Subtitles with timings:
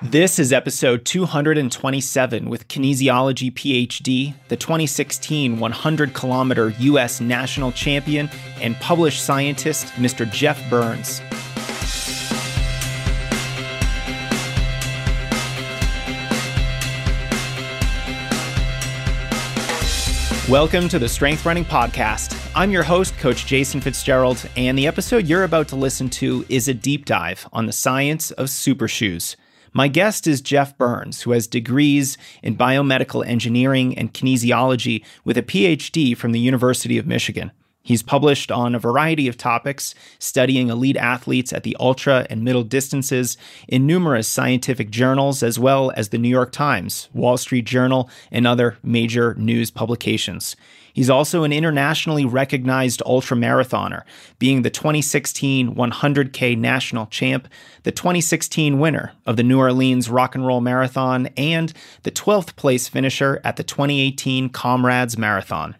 [0.00, 7.20] This is episode 227 with Kinesiology PhD, the 2016 100 kilometer U.S.
[7.20, 8.30] national champion
[8.60, 10.30] and published scientist, Mr.
[10.30, 11.20] Geoff Burns.
[20.48, 22.40] Welcome to the Strength Running Podcast.
[22.54, 26.68] I'm your host, Coach Jason Fitzgerald, and the episode you're about to listen to is
[26.68, 29.36] a deep dive on the science of super shoes.
[29.72, 35.42] My guest is Geoff Burns, who has degrees in biomedical engineering and kinesiology with a
[35.42, 37.52] PhD from the University of Michigan.
[37.88, 42.62] He's published on a variety of topics, studying elite athletes at the ultra and middle
[42.62, 48.10] distances in numerous scientific journals, as well as the New York Times, Wall Street Journal,
[48.30, 50.54] and other major news publications.
[50.92, 54.02] He's also an internationally recognized ultramarathoner,
[54.38, 57.48] being the 2016 100K national champ,
[57.84, 62.86] the 2016 winner of the New Orleans Rock and Roll Marathon, and the 12th place
[62.86, 65.74] finisher at the 2018 Comrades Marathon.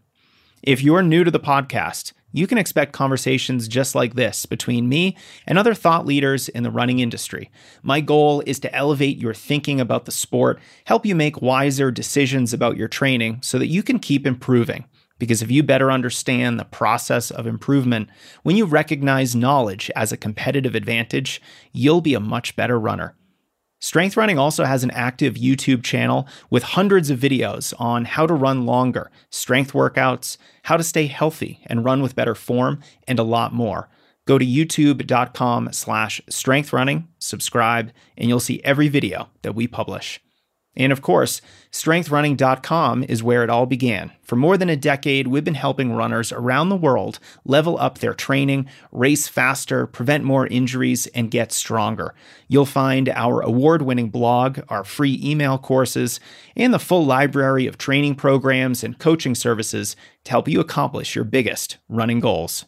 [0.62, 5.16] If you're new to the podcast, you can expect conversations just like this between me
[5.46, 7.50] and other thought leaders in the running industry.
[7.82, 12.52] My goal is to elevate your thinking about the sport, help you make wiser decisions
[12.52, 14.84] about your training so that you can keep improving.
[15.18, 18.08] Because if you better understand the process of improvement,
[18.42, 21.40] when you recognize knowledge as a competitive advantage,
[21.72, 23.14] you'll be a much better runner.
[23.80, 28.34] Strength Running also has an active YouTube channel with hundreds of videos on how to
[28.34, 33.24] run longer, strength workouts, how to stay healthy and run with better form, and a
[33.24, 33.88] lot more.
[34.26, 40.20] Go to youtube.com slash strengthrunning, subscribe, and you'll see every video that we publish.
[40.78, 44.12] And of course, strengthrunning.com is where it all began.
[44.22, 48.14] For more than a decade, we've been helping runners around the world level up their
[48.14, 52.14] training, race faster, prevent more injuries, and get stronger.
[52.46, 56.20] You'll find our award winning blog, our free email courses,
[56.56, 61.24] and the full library of training programs and coaching services to help you accomplish your
[61.24, 62.66] biggest running goals.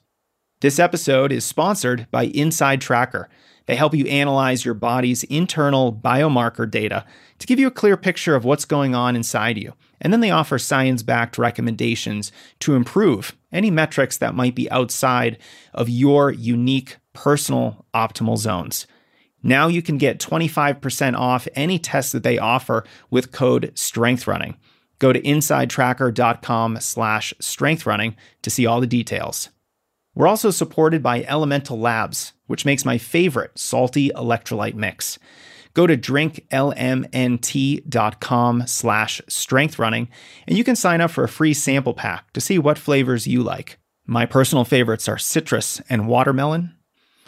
[0.61, 3.27] This episode is sponsored by InsideTracker.
[3.71, 7.07] They help you analyze your body's internal biomarker data
[7.39, 9.75] to give you a clear picture of what's going on inside you.
[10.01, 15.39] And then they offer science backed recommendations to improve any metrics that might be outside
[15.73, 18.89] of your unique personal optimal zones.
[19.41, 24.57] Now you can get 25% off any test that they offer with code STRENGTHRUNNING.
[24.99, 29.49] Go to insidetracker.com slash strengthrunning to see all the details.
[30.15, 35.19] We're also supported by Elemental Labs, which makes my favorite salty electrolyte mix.
[35.73, 40.09] Go to drinklmnt.com slash strengthrunning,
[40.49, 43.41] and you can sign up for a free sample pack to see what flavors you
[43.43, 43.79] like.
[44.05, 46.75] My personal favorites are citrus and watermelon.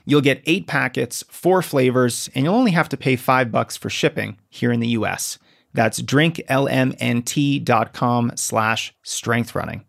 [0.04, 3.88] You'll get eight packets, four flavors, and you'll only have to pay five bucks for
[3.88, 5.38] shipping here in the US.
[5.72, 9.84] That's drinklmnt.com slash strengthrunning.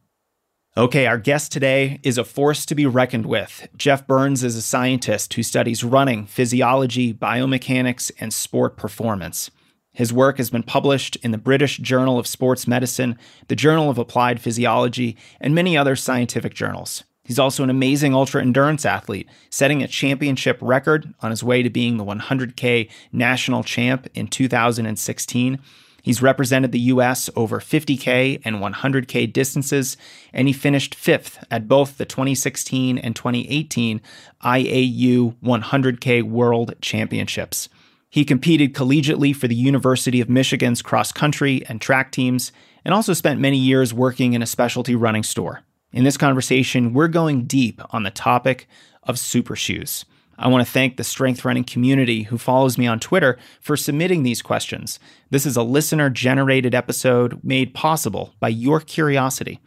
[0.76, 3.68] Okay, our guest today is a force to be reckoned with.
[3.78, 9.52] Geoff Burns is a scientist who studies running, physiology, biomechanics, and sport performance.
[9.92, 13.20] His work has been published in the British Journal of Sports Medicine,
[13.50, 17.04] the Journal of Applied Physiology, and many other scientific journals.
[17.24, 21.70] He's also an amazing ultra endurance athlete, setting a championship record on his way to
[21.70, 25.60] being the 100K national champ in 2016
[26.04, 29.96] He's represented the US over 50K and 100K distances,
[30.34, 34.02] and he finished fifth at both the 2016 and 2018
[34.44, 37.70] IAU 100K World Championships.
[38.10, 42.52] He competed collegiately for the University of Michigan's cross country and track teams,
[42.84, 45.62] and also spent many years working in a specialty running store.
[45.94, 48.68] In this conversation, we're going deep on the topic
[49.04, 50.04] of super shoes.
[50.38, 54.24] I want to thank the Strength Running community who follows me on Twitter for submitting
[54.24, 55.00] these questions.
[55.30, 59.60] This is a listener generated episode made possible by your curiosity.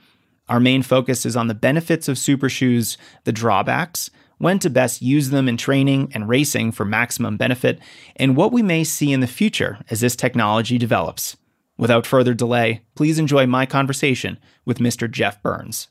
[0.49, 5.01] Our main focus is on the benefits of super shoes, the drawbacks, when to best
[5.01, 7.81] use them in training and racing for maximum benefit,
[8.17, 11.37] and what we may see in the future as this technology develops.
[11.79, 15.11] Without further delay, please enjoy my conversation with Mr.
[15.11, 15.89] Geoff Burns.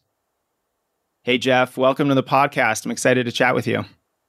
[1.24, 2.86] Hey, Geoff, welcome to the podcast.
[2.86, 3.86] I'm excited to chat with you.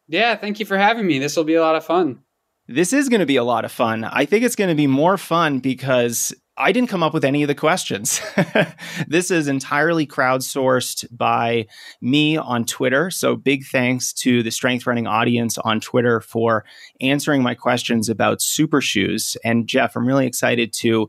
[0.09, 1.19] Yeah, thank you for having me.
[1.19, 2.21] This will be a lot of fun.
[2.69, 4.05] This is going to be a lot of fun.
[4.05, 7.43] I think it's going to be more fun because I didn't come up with any
[7.43, 8.21] of the questions.
[9.07, 11.67] this is entirely crowdsourced by
[12.01, 13.11] me on Twitter.
[13.11, 16.65] So, big thanks to the strength running audience on Twitter for
[17.01, 19.37] answering my questions about super shoes.
[19.45, 21.09] And, Geoff, I'm really excited to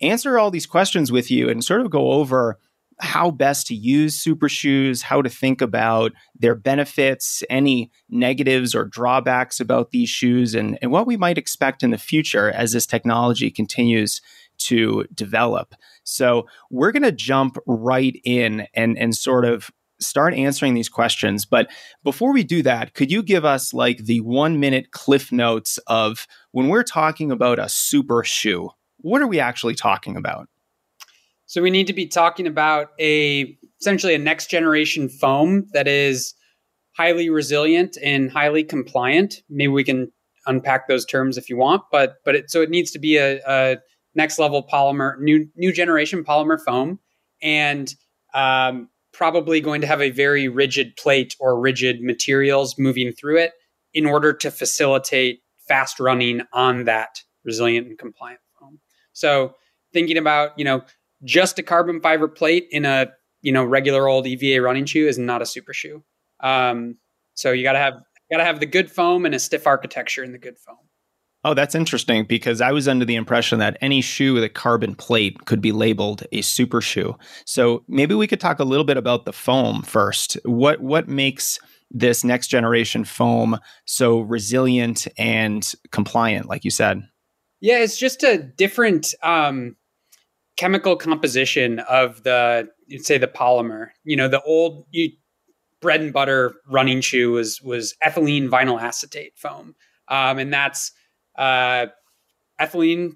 [0.00, 2.58] answer all these questions with you and sort of go over
[3.00, 8.84] how best to use super shoes, how to think about their benefits, any negatives or
[8.84, 12.86] drawbacks about these shoes, and, and what we might expect in the future as this
[12.86, 14.20] technology continues
[14.58, 15.74] to develop.
[16.04, 19.70] So we're going to jump right in and, and sort of
[20.00, 21.44] start answering these questions.
[21.44, 21.70] But
[22.02, 26.26] before we do that, could you give us like the one minute cliff notes of
[26.52, 28.70] when we're talking about a super shoe?
[28.98, 30.48] What are we actually talking about?
[31.50, 36.32] So we need to be talking about a essentially a next generation foam that is
[36.96, 39.42] highly resilient and highly compliant.
[39.50, 40.12] Maybe we can
[40.46, 43.40] unpack those terms if you want, but but it, so it needs to be a,
[43.48, 43.78] a
[44.14, 47.00] next level polymer, new new generation polymer foam,
[47.42, 47.96] and
[48.32, 53.54] um, probably going to have a very rigid plate or rigid materials moving through it
[53.92, 58.78] in order to facilitate fast running on that resilient and compliant foam.
[59.12, 59.56] So
[59.92, 60.82] thinking about you know
[61.24, 63.08] just a carbon fiber plate in a
[63.42, 66.02] you know regular old EVA running shoe is not a super shoe.
[66.40, 66.96] Um,
[67.34, 67.94] so you got to have
[68.30, 70.76] got to have the good foam and a stiff architecture in the good foam.
[71.42, 74.94] Oh, that's interesting because I was under the impression that any shoe with a carbon
[74.94, 77.16] plate could be labeled a super shoe.
[77.46, 80.36] So maybe we could talk a little bit about the foam first.
[80.44, 81.58] What what makes
[81.90, 87.02] this next generation foam so resilient and compliant, like you said?
[87.60, 89.76] Yeah, it's just a different um,
[90.60, 92.68] chemical composition of the
[92.98, 93.88] say the polymer.
[94.04, 95.10] You know, the old you,
[95.80, 99.74] bread and butter running shoe was was ethylene vinyl acetate foam,
[100.08, 100.92] um, and that's
[101.38, 101.86] uh,
[102.60, 103.12] ethylene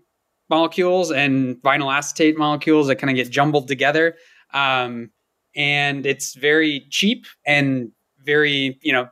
[0.48, 4.14] molecules and vinyl acetate molecules that kind of get jumbled together.
[4.54, 5.10] Um,
[5.54, 7.92] and it's very cheap and
[8.24, 9.08] very you know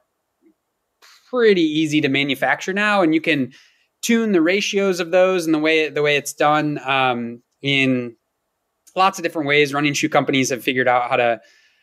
[1.29, 3.53] pretty easy to manufacture now, and you can
[4.01, 8.17] tune the ratios of those and the way the way it's done um, in
[8.97, 9.75] lots of different ways.
[9.75, 11.41] Running shoe companies have figured out how to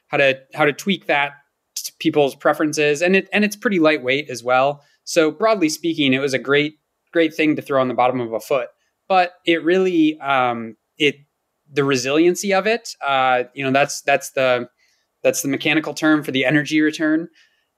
[0.07, 1.33] how to how to tweak that
[1.75, 4.83] to people's preferences, and it and it's pretty lightweight as well.
[5.03, 6.79] So broadly speaking, it was a great
[7.11, 8.69] great thing to throw on the bottom of a foot.
[9.07, 11.15] But it really um, it
[11.71, 12.95] the resiliency of it.
[13.05, 14.69] Uh, you know that's that's the
[15.23, 17.27] that's the mechanical term for the energy return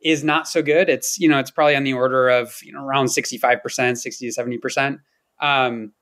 [0.04, 0.90] is not so good.
[0.90, 4.00] It's you know it's probably on the order of you know around sixty five percent,
[4.00, 5.00] sixty to seventy percent.
[5.42, 5.94] Um,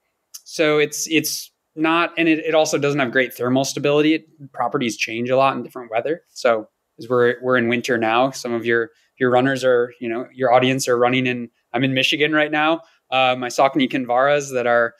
[0.44, 4.16] so it's it's not, and it, it also doesn't have great thermal stability.
[4.16, 6.22] It, properties change a lot in different weather.
[6.30, 6.68] So
[6.98, 10.54] as we're we're in winter now, some of your your runners are you know your
[10.54, 11.50] audience are running in.
[11.74, 12.82] I'm in Michigan right now.
[13.12, 14.94] Uh, my Saucony Kinvaras that are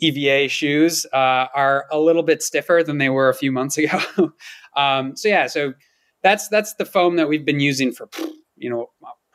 [0.00, 4.32] EVA shoes uh, are a little bit stiffer than they were a few months ago.
[4.76, 5.74] um, so yeah, so
[6.22, 8.08] that's that's the foam that we've been using for
[8.56, 8.86] you know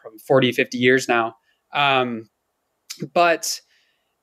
[0.01, 1.35] probably 40, 50 years now.
[1.73, 2.29] Um,
[3.13, 3.61] but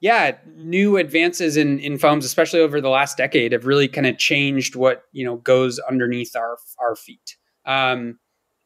[0.01, 4.19] yeah, new advances in in foams, especially over the last decade, have really kind of
[4.19, 7.37] changed what you know goes underneath our our feet.
[7.67, 8.19] Um,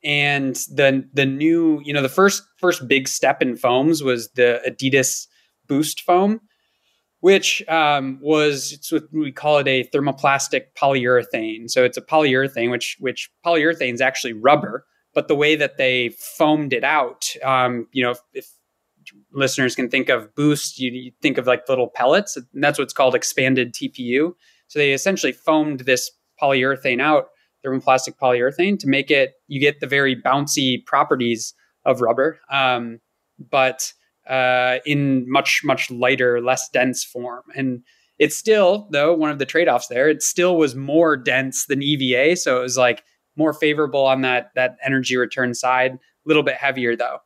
[0.04, 4.60] and the the new, you know, the first first big step in foams was the
[4.68, 5.26] Adidas
[5.68, 6.40] Boost foam,
[7.20, 11.70] which um, was it's what we call it a thermoplastic polyurethane.
[11.70, 14.84] So it's a polyurethane, which which polyurethane is actually rubber,
[15.14, 18.46] but the way that they foamed it out, um, you know, if, if
[19.32, 22.36] listeners can think of Boost, you, you think of like little pellets.
[22.36, 24.32] And that's what's called expanded TPU.
[24.68, 26.10] So they essentially foamed this
[26.40, 27.26] polyurethane out,
[27.64, 31.54] thermoplastic polyurethane, to make it, you get the very bouncy properties
[31.84, 33.00] of rubber, um,
[33.50, 33.92] but
[34.28, 37.42] uh, in much, much lighter, less dense form.
[37.56, 37.82] And
[38.18, 41.82] it's still, though, one of the trade offs there, it still was more dense than
[41.82, 42.36] EVA.
[42.36, 43.02] So it was like
[43.36, 47.18] more favorable on that, that energy return side, a little bit heavier though.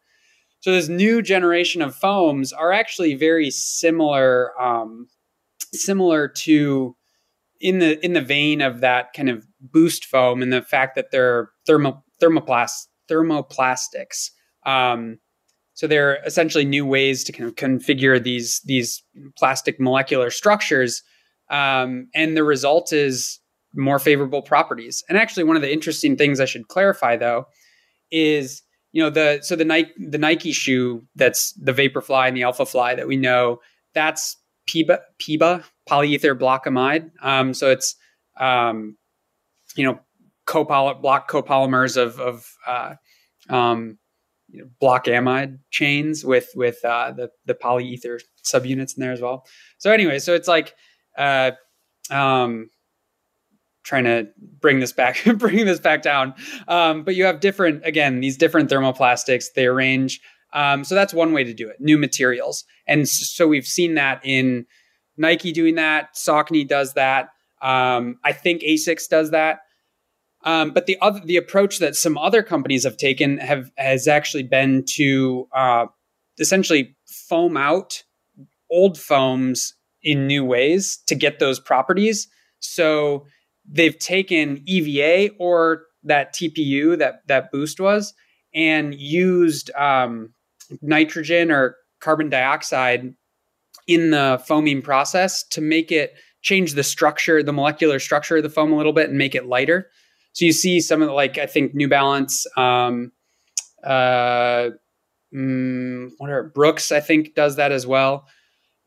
[0.67, 5.07] So this new generation of foams are actually very similar, um,
[5.73, 6.97] similar to
[7.61, 11.13] in the in the vein of that kind of boost foam and the fact that
[11.13, 14.31] they're thermo thermoplast thermoplastics.
[14.65, 15.21] Um,
[15.75, 19.05] so they're essentially new ways to kind of configure these these
[19.39, 21.01] plastic molecular structures,
[21.49, 23.39] um, and the result is
[23.73, 25.05] more favorable properties.
[25.09, 27.45] And actually, one of the interesting things I should clarify though
[28.11, 28.63] is
[28.97, 32.97] you know the so the Nike the Nike shoe that's the Vaporfly and the Alphafly
[32.97, 33.61] that we know
[33.93, 34.39] that's
[34.71, 37.11] PIBA PEBA polyether block amide.
[37.21, 37.95] Um, so it's
[38.41, 38.97] um,
[39.77, 40.01] you know
[40.49, 42.95] copoly- block copolymers of of uh,
[43.51, 43.99] um,
[44.49, 48.19] you know, block amide chains with with uh, the the polyether
[48.51, 49.45] subunits in there as well.
[49.77, 50.73] So anyway, so it's like
[51.19, 51.51] uh,
[52.11, 52.71] um,
[53.87, 54.29] trying to
[54.61, 56.35] bring this back bring this back down.
[56.69, 59.47] Um, but you have different again these different thermoplastics.
[59.55, 60.21] They arrange
[60.53, 62.65] um, so that's one way to do it new materials.
[62.87, 64.67] And so we've seen that in
[65.19, 67.31] nike doing that saucony does that
[67.63, 69.61] um, i think asics does that.
[70.45, 74.45] Um, but the other the approach that some other companies have taken have has actually
[74.45, 75.87] been to uh,
[76.39, 78.03] essentially foam out
[78.71, 82.29] old foams in new ways to get those properties.
[82.61, 83.27] So
[83.69, 88.15] they've taken EVA or that TPU that that boost was
[88.55, 90.33] and used um,
[90.81, 93.15] nitrogen or carbon dioxide
[93.87, 98.51] in the foaming process to make it change the structure, the molecular structure of the
[98.51, 99.91] foam a little bit and make it lighter.
[100.33, 103.13] So you see some of the, like I think New Balance, um,
[103.83, 104.71] uh,
[105.35, 106.93] mm, what are Brooks?
[106.93, 108.27] I think does that as well.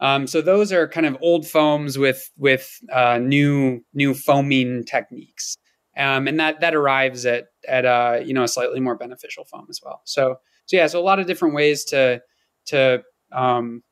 [0.02, 5.58] Um, so those are kind of old foams with with uh, new new foaming techniques,
[5.98, 9.68] um, and that that arrives at at uh, you know a slightly more beneficial foam
[9.70, 10.02] as well.
[10.06, 12.22] So so yeah, so a lot of different ways to
[12.68, 13.04] to
[13.34, 13.84] um,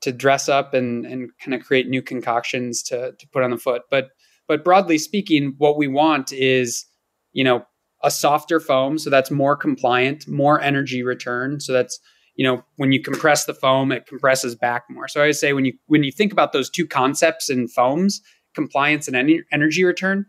[0.00, 3.58] to dress up and and kind of create new concoctions to to put on the
[3.58, 3.82] foot.
[3.90, 4.10] But
[4.46, 6.86] but broadly speaking, what we want is
[7.32, 7.66] you know
[8.04, 11.98] a softer foam, so that's more compliant, more energy return, so that's
[12.38, 15.08] you know when you compress the foam it compresses back more.
[15.08, 18.22] So i say when you when you think about those two concepts in foams
[18.54, 20.24] compliance and en- energy return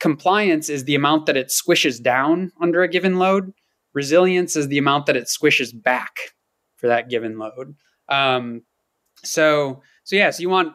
[0.00, 3.52] compliance is the amount that it squishes down under a given load.
[3.94, 6.16] Resilience is the amount that it squishes back
[6.76, 7.76] for that given load.
[8.10, 8.62] Um,
[9.22, 10.74] so so yeah so you want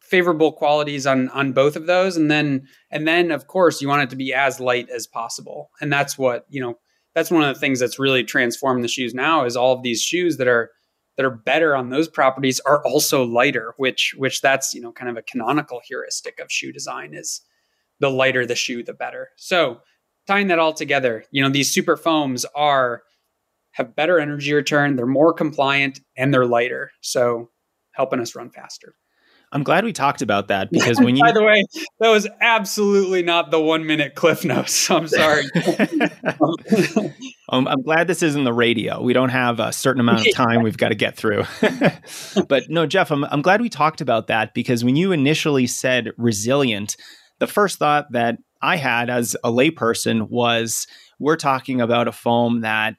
[0.00, 2.16] favorable qualities on on both of those.
[2.16, 5.70] And then and then of course you want it to be as light as possible.
[5.82, 6.78] And that's what you know
[7.14, 10.02] that's one of the things that's really transformed the shoes now is all of these
[10.02, 10.70] shoes that are
[11.16, 15.10] that are better on those properties are also lighter which which that's you know kind
[15.10, 17.40] of a canonical heuristic of shoe design is
[18.00, 19.30] the lighter the shoe the better.
[19.36, 19.80] So
[20.26, 23.02] tying that all together you know these super foams are
[23.72, 26.90] have better energy return they're more compliant and they're lighter.
[27.00, 27.50] So
[27.92, 28.94] helping us run faster
[29.52, 31.22] I'm glad we talked about that because when you.
[31.22, 31.64] By the way,
[32.00, 34.90] that was absolutely not the one minute cliff notes.
[34.90, 35.44] I'm sorry.
[37.48, 39.02] um, I'm glad this isn't the radio.
[39.02, 41.44] We don't have a certain amount of time we've got to get through.
[42.48, 46.10] but no, Geoff, I'm, I'm glad we talked about that because when you initially said
[46.16, 46.96] resilient,
[47.38, 50.86] the first thought that I had as a layperson was
[51.18, 52.96] we're talking about a foam that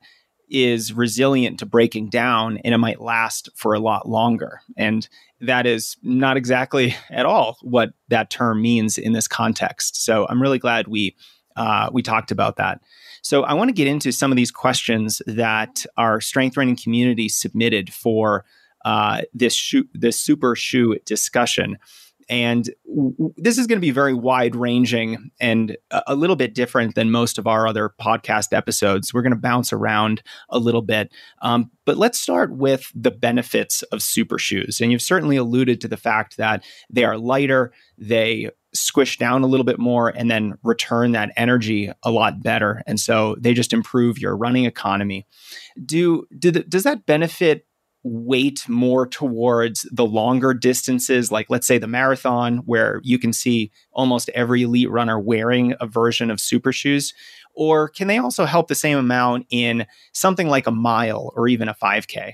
[0.49, 4.61] is resilient to breaking down and it might last for a lot longer.
[4.77, 5.07] And
[5.41, 10.03] that is not exactly at all what that term means in this context.
[10.03, 11.15] So I'm really glad we
[11.55, 12.79] uh, we talked about that.
[13.21, 17.27] So I want to get into some of these questions that our strength running community
[17.27, 18.45] submitted for
[18.85, 21.77] uh, this shoe, this super shoe discussion.
[22.29, 26.53] And w- this is going to be very wide ranging and a, a little bit
[26.53, 29.13] different than most of our other podcast episodes.
[29.13, 31.11] We're going to bounce around a little bit.
[31.41, 34.79] Um, but let's start with the benefits of super shoes.
[34.79, 39.47] And you've certainly alluded to the fact that they are lighter, they squish down a
[39.47, 43.73] little bit more and then return that energy a lot better and so they just
[43.73, 45.25] improve your running economy
[45.85, 47.65] do, do the, does that benefit
[48.03, 53.71] weight more towards the longer distances, like let's say the marathon, where you can see
[53.91, 57.13] almost every elite runner wearing a version of super shoes?
[57.53, 61.67] Or can they also help the same amount in something like a mile or even
[61.67, 62.33] a 5K?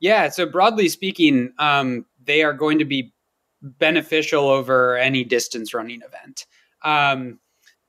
[0.00, 3.12] Yeah, so broadly speaking, um, they are going to be
[3.62, 6.46] beneficial over any distance running event.
[6.82, 7.40] Um,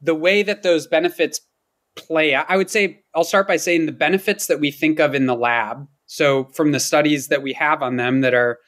[0.01, 1.41] the way that those benefits
[1.95, 5.25] play, I would say, I'll start by saying the benefits that we think of in
[5.25, 8.59] the lab so from the studies that we have on them that are,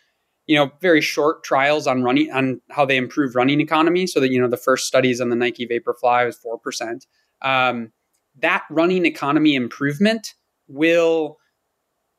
[0.45, 4.07] you know, very short trials on running on how they improve running economy.
[4.07, 7.05] So that you know the first studies on the Nike Vaporfly was four percent.
[7.41, 7.91] Um,
[8.39, 10.33] that running economy improvement
[10.67, 11.37] will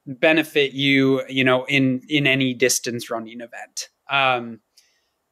[0.07, 3.89] benefit you, you know, in in any distance running event.
[4.11, 4.61] Um,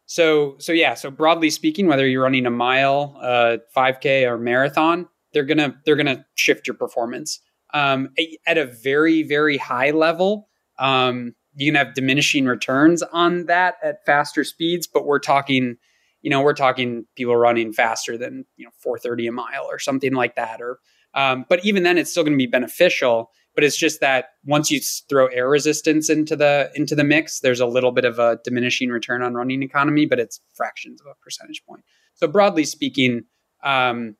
[0.07, 5.09] so so yeah, so broadly speaking, whether you're running a mile, uh, 5K, or marathon,
[5.33, 7.41] they're gonna they're gonna shift your performance
[7.75, 8.11] um,
[8.47, 10.49] at a very, very high level.
[10.79, 15.77] Um, you can have diminishing returns on that at faster speeds, but we're talking,
[16.21, 20.13] you know, we're talking people running faster than you know 430 a mile or something
[20.13, 20.61] like that.
[20.61, 20.79] Or,
[21.15, 23.31] um, but even then, it's still going to be beneficial.
[23.55, 27.61] But it's just that once you throw air resistance into the into the mix, there's
[27.61, 31.15] a little bit of a diminishing return on running economy, but it's fractions of a
[31.23, 31.83] percentage point.
[32.17, 33.25] So broadly speaking,
[33.65, 34.17] um,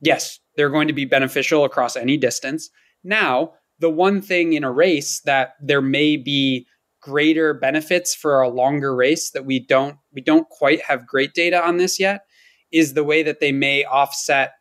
[0.00, 2.70] yes, they're going to be beneficial across any distance.
[3.04, 6.66] Now, the one thing in a race that there may be
[7.00, 11.64] greater benefits for a longer race that we don't we don't quite have great data
[11.64, 12.22] on this yet
[12.72, 14.52] is the way that they may offset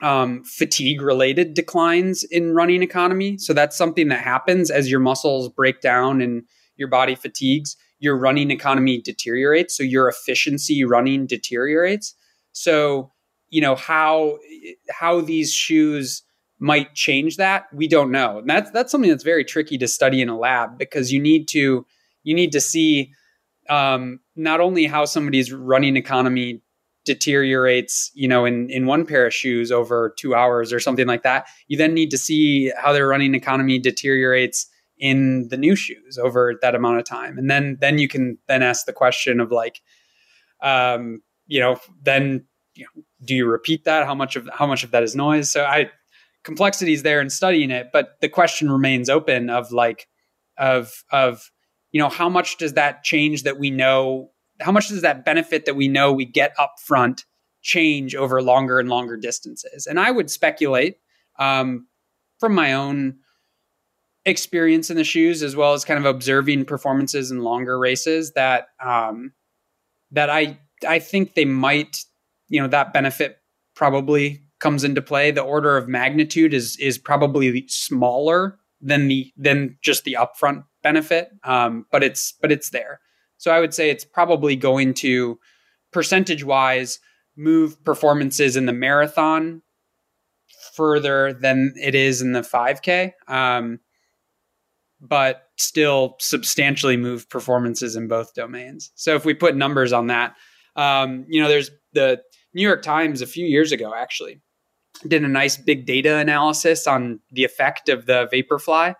[0.00, 3.36] um, fatigue related declines in running economy.
[3.38, 6.42] So that's something that happens as your muscles break down and
[6.76, 7.76] your body fatigues.
[8.00, 12.14] Your running economy deteriorates, so your efficiency running deteriorates.
[12.52, 13.10] So
[13.50, 14.38] you know how
[14.90, 16.22] how these shoes
[16.60, 18.38] might change that we don't know.
[18.38, 21.46] And that's that's something that's very tricky to study in a lab because you need
[21.48, 21.86] to
[22.22, 23.12] you need to see
[23.70, 26.62] um, not only how somebody's running economy
[27.04, 31.22] deteriorates you know in in one pair of shoes over two hours or something like
[31.22, 34.66] that you then need to see how their running economy deteriorates
[34.98, 37.38] in the new shoes over that amount of time.
[37.38, 39.80] And then then you can then ask the question of like
[40.62, 44.06] um you know then you know, do you repeat that?
[44.06, 45.50] How much of how much of that is noise?
[45.50, 45.90] So i
[46.44, 50.06] complexities there in studying it but the question remains open of like
[50.56, 51.50] of of
[51.90, 55.66] you know how much does that change that we know how much does that benefit
[55.66, 57.24] that we know we get up front
[57.60, 59.86] change over longer and longer distances?
[59.86, 60.96] And i would speculate
[61.38, 61.86] um,
[62.38, 63.18] from my own
[64.24, 68.68] experience in the shoes as well as kind of observing performances in longer races that
[68.84, 69.32] um,
[70.12, 72.04] that I I think they might
[72.48, 73.38] you know that benefit
[73.74, 75.30] probably comes into play.
[75.30, 81.30] The order of magnitude is is probably smaller than the than just the upfront benefit,
[81.44, 83.00] um, but it's but it's there.
[83.36, 85.38] So I would say it's probably going to
[85.92, 86.98] percentage wise
[87.36, 89.62] move performances in the marathon
[90.74, 93.12] further than it is in the 5K.
[93.28, 93.78] Um,
[95.00, 98.90] but still substantially move performances in both domains.
[98.96, 100.34] So if we put numbers on that,
[100.74, 102.20] um, you know, there's the
[102.54, 104.40] New York Times a few years ago actually
[105.06, 108.94] did a nice big data analysis on the effect of the Vaporfly,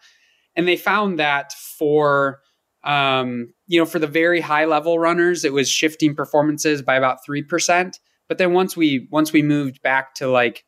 [0.54, 2.40] and they found that for
[2.84, 7.24] um, you know for the very high level runners, it was shifting performances by about
[7.24, 7.98] three percent.
[8.28, 10.64] But then once we once we moved back to like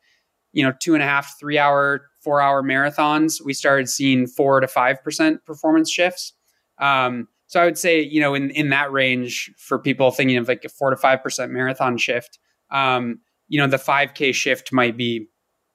[0.53, 4.59] you know two and a half three hour four hour marathons, we started seeing four
[4.59, 6.33] to five percent performance shifts.
[6.79, 10.47] Um, so I would say, you know, in in that range for people thinking of
[10.47, 12.39] like a four to five percent marathon shift,
[12.71, 15.27] um, you know, the five k shift might be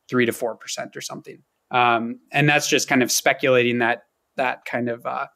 [0.09, 1.43] three to four percent or something.
[1.71, 4.03] Um, and that's just kind of speculating that
[4.37, 5.27] that kind of uh,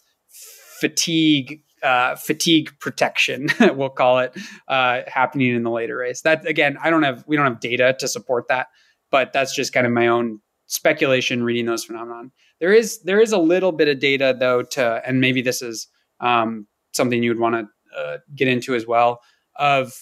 [0.81, 4.37] fatigue uh, fatigue protection, we'll call it,
[4.69, 6.23] uh, happening in the later race.
[6.23, 8.69] That again, I don't have we don't have data to support that,
[9.11, 12.32] but that's just kind of my own speculation reading those phenomenon.
[12.61, 15.89] There is there is a little bit of data though to, and maybe this is
[16.21, 19.21] um, something you would want to uh, get into as well
[19.56, 19.93] of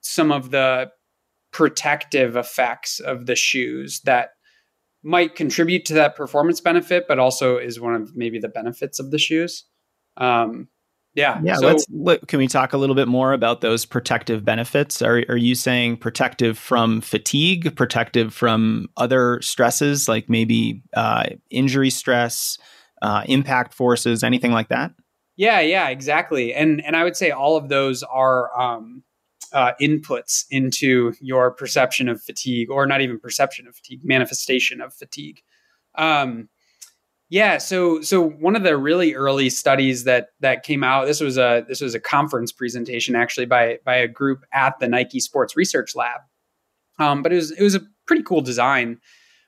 [0.00, 0.90] some of the
[1.54, 4.30] protective effects of the shoes that
[5.04, 9.12] might contribute to that performance benefit, but also is one of maybe the benefits of
[9.12, 9.64] the shoes.
[10.16, 10.68] Um,
[11.14, 11.40] yeah.
[11.44, 11.54] Yeah.
[11.54, 15.00] So, let's let, can we talk a little bit more about those protective benefits?
[15.00, 21.90] Are are you saying protective from fatigue, protective from other stresses like maybe uh, injury
[21.90, 22.58] stress,
[23.00, 24.90] uh, impact forces, anything like that?
[25.36, 25.60] Yeah.
[25.60, 25.88] Yeah.
[25.88, 26.52] Exactly.
[26.52, 29.04] And and I would say all of those are um,
[29.54, 34.92] uh, inputs into your perception of fatigue, or not even perception of fatigue, manifestation of
[34.92, 35.40] fatigue.
[35.94, 36.48] Um,
[37.30, 41.38] yeah, so so one of the really early studies that that came out this was
[41.38, 45.56] a this was a conference presentation actually by by a group at the Nike Sports
[45.56, 46.20] Research Lab.
[46.98, 49.00] Um, but it was it was a pretty cool design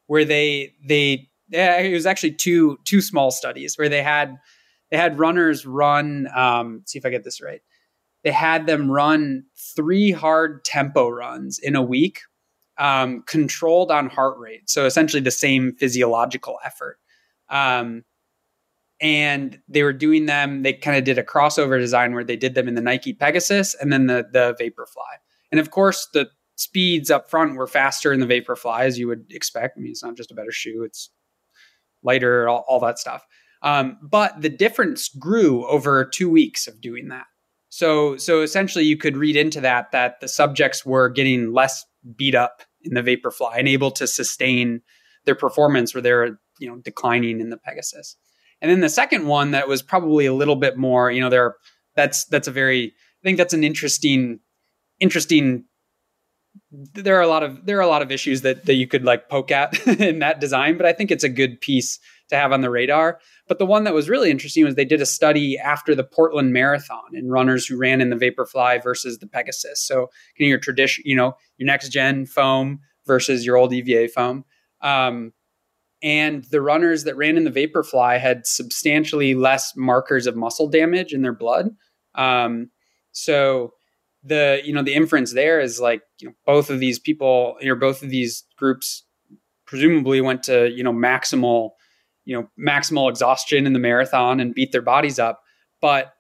[0.07, 4.37] where they they it was actually two two small studies where they had
[4.91, 7.61] they had runners run um, see if I get this right.
[8.27, 9.45] They had them run
[9.77, 12.23] three hard tempo runs in a week,
[12.77, 14.69] um, controlled on heart rate.
[14.69, 16.99] So essentially the same physiological effort.
[17.49, 18.03] Um,
[19.01, 20.65] and they were doing them.
[20.65, 23.77] They kind of did a crossover design where they did them in the Nike Pegasus
[23.77, 25.21] and then the the Vaporfly.
[25.53, 29.27] And of course, the speeds up front were faster in the Vaporfly, as you would
[29.31, 29.79] expect.
[29.79, 31.11] I mean, it's not just a better shoe; it's
[32.03, 33.25] lighter, all, all that stuff.
[33.63, 37.27] Um, but the difference grew over two weeks of doing that.
[37.77, 41.85] So, so essentially, you could read into that that the subjects were getting less
[42.17, 44.81] beat up in the Vaporfly and able to sustain
[45.27, 48.17] their performance, where they're you know declining in the Pegasus.
[48.63, 51.57] And then the second one that was probably a little bit more, you know, there
[51.95, 54.41] that's that's a very I think that's an interesting
[54.99, 55.67] interesting
[56.71, 59.05] there are a lot of there are a lot of issues that that you could
[59.05, 61.99] like poke at in that design, but I think it's a good piece
[62.31, 63.21] to have on the radar.
[63.49, 66.53] But the one that was really interesting was they did a study after the Portland
[66.53, 69.81] Marathon and runners who ran in the Vaporfly versus the Pegasus.
[69.81, 74.45] So your tradition, you know, your next gen foam versus your old EVA foam.
[74.81, 75.33] Um,
[76.03, 81.13] and the runners that ran in the Vaporfly had substantially less markers of muscle damage
[81.13, 81.71] in their blood.
[82.15, 82.71] Um,
[83.13, 83.73] so
[84.23, 87.77] the you know the inference there is like you know, both of these people or
[87.77, 89.05] both of these groups
[89.67, 91.71] presumably went to you know maximal
[92.27, 95.41] you know maximal exhaustion in the marathon and beat their bodies up,
[95.81, 96.13] but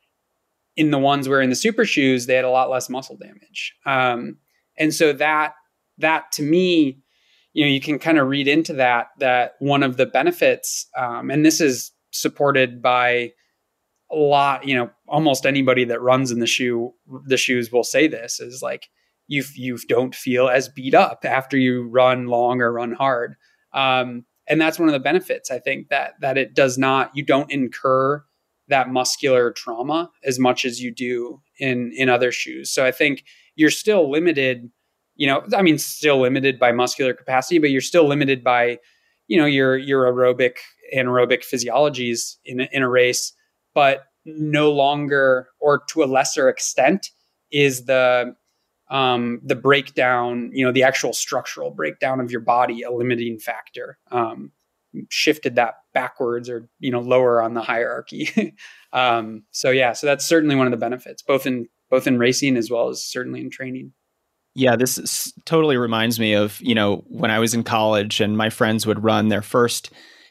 [0.76, 3.74] in the ones wearing the super shoes they had a lot less muscle damage.
[3.84, 4.38] Um,
[4.78, 5.54] and so that
[5.98, 6.98] that to me,
[7.52, 11.30] you know, you can kind of read into that that one of the benefits, um,
[11.30, 13.32] and this is supported by
[14.10, 16.92] a lot, you know, almost anybody that runs in the shoe,
[17.26, 18.88] the shoes will say this is like
[19.26, 23.34] you you don't feel as beat up after you run long or run hard.
[23.72, 27.24] Um, and that's one of the benefits I think that that it does not you
[27.24, 28.24] don't incur
[28.68, 32.70] that muscular trauma as much as you do in in other shoes.
[32.70, 34.70] So I think you're still limited,
[35.14, 38.78] you know, I mean still limited by muscular capacity, but you're still limited by
[39.28, 40.56] you know your your aerobic
[40.94, 43.32] anaerobic physiologies in a, in a race,
[43.74, 47.10] but no longer or to a lesser extent
[47.52, 48.34] is the
[48.88, 53.98] um, the breakdown, you know, the actual structural breakdown of your body a limiting factor.
[54.10, 54.52] Um,
[55.10, 58.54] shifted that backwards or you know lower on the hierarchy.
[58.92, 62.56] um, so yeah, so that's certainly one of the benefits, both in both in racing
[62.56, 63.92] as well as certainly in training.
[64.54, 68.36] Yeah, this is, totally reminds me of you know when I was in college and
[68.36, 69.90] my friends would run their first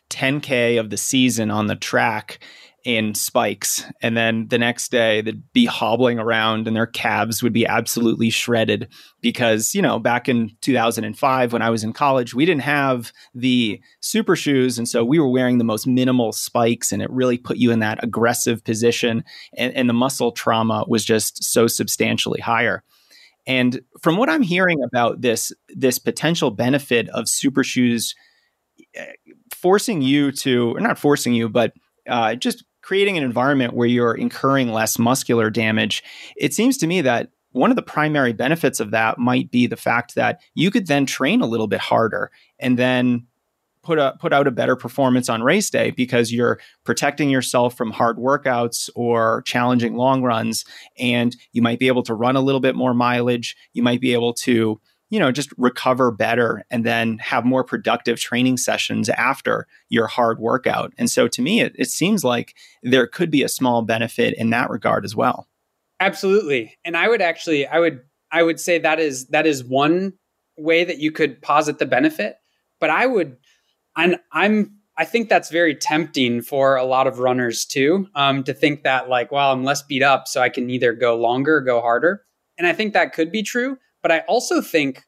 [0.09, 2.39] 10k of the season on the track
[2.85, 3.83] in spikes.
[4.03, 8.29] And then the next day they'd be hobbling around and their calves would be absolutely
[8.29, 8.87] shredded
[9.21, 13.81] because, you know, back in 2005 when I was in college, we didn't have the
[14.01, 14.77] super shoes.
[14.77, 17.79] And so we were wearing the most minimal spikes and it really put you in
[17.79, 19.23] that aggressive position.
[19.57, 22.83] And, and the muscle trauma was just so substantially higher.
[23.47, 28.13] And from what I'm hearing about this, this potential benefit of super shoes
[28.93, 29.05] eh,
[29.55, 31.73] forcing you to, or not forcing you, but
[32.07, 36.03] uh, just creating an environment where you're incurring less muscular damage,
[36.37, 39.75] it seems to me that one of the primary benefits of that might be the
[39.75, 43.25] fact that you could then train a little bit harder and then
[43.81, 47.89] put a, put out a better performance on race day because you're protecting yourself from
[47.89, 50.63] hard workouts or challenging long runs
[50.99, 53.55] and you might be able to run a little bit more mileage.
[53.73, 54.79] You might be able to
[55.15, 60.39] you know, just recover better and then have more productive training sessions after your hard
[60.39, 60.91] workout.
[60.97, 64.49] And so to me, it, it seems like there could be a small benefit in
[64.49, 65.47] that regard as well.
[66.01, 66.77] Absolutely.
[66.83, 70.15] And I would actually, I would, I would say that is, that is one
[70.57, 72.35] way that you could posit the benefit.
[72.81, 73.37] But I would,
[73.95, 78.53] I'm, I'm, I think that's very tempting for a lot of runners too, um, to
[78.53, 81.79] think that like, well, I'm less beat up, so I can either go longer go
[81.79, 82.25] harder.
[82.57, 83.77] And I think that could be true.
[84.05, 85.01] But I also think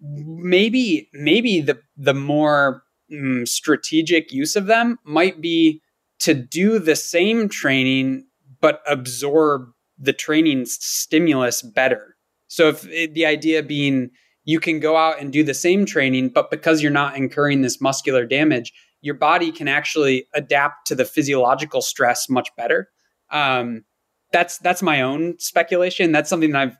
[0.00, 2.82] maybe maybe the the more
[3.12, 5.82] mm, strategic use of them might be
[6.20, 8.24] to do the same training
[8.62, 12.16] but absorb the training stimulus better.
[12.48, 14.08] So if it, the idea being
[14.44, 17.82] you can go out and do the same training, but because you're not incurring this
[17.82, 22.88] muscular damage, your body can actually adapt to the physiological stress much better.
[23.30, 23.84] Um,
[24.32, 26.12] that's that's my own speculation.
[26.12, 26.76] That's something that I've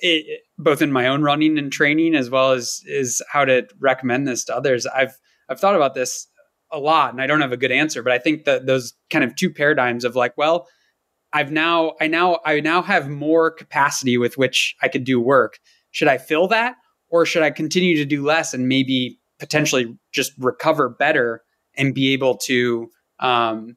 [0.00, 4.26] it, both in my own running and training as well as is how to recommend
[4.26, 4.86] this to others.
[4.86, 5.16] I've
[5.48, 6.26] I've thought about this
[6.70, 9.24] a lot and I don't have a good answer, but I think that those kind
[9.24, 10.68] of two paradigms of like, well,
[11.32, 15.58] I've now I now I now have more capacity with which I could do work.
[15.90, 16.76] Should I fill that
[17.10, 21.42] or should I continue to do less and maybe potentially just recover better
[21.76, 23.76] and be able to um,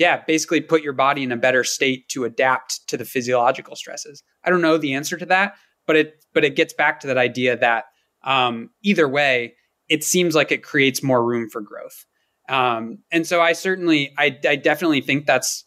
[0.00, 4.22] yeah, basically put your body in a better state to adapt to the physiological stresses.
[4.42, 7.18] I don't know the answer to that, but it but it gets back to that
[7.18, 7.84] idea that
[8.24, 9.56] um, either way,
[9.90, 12.06] it seems like it creates more room for growth.
[12.48, 15.64] Um, and so I certainly, I, I definitely think that's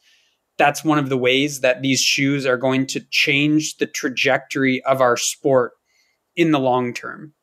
[0.57, 4.99] that's one of the ways that these shoes are going to change the trajectory of
[4.99, 5.73] our sport
[6.35, 7.33] in the long term.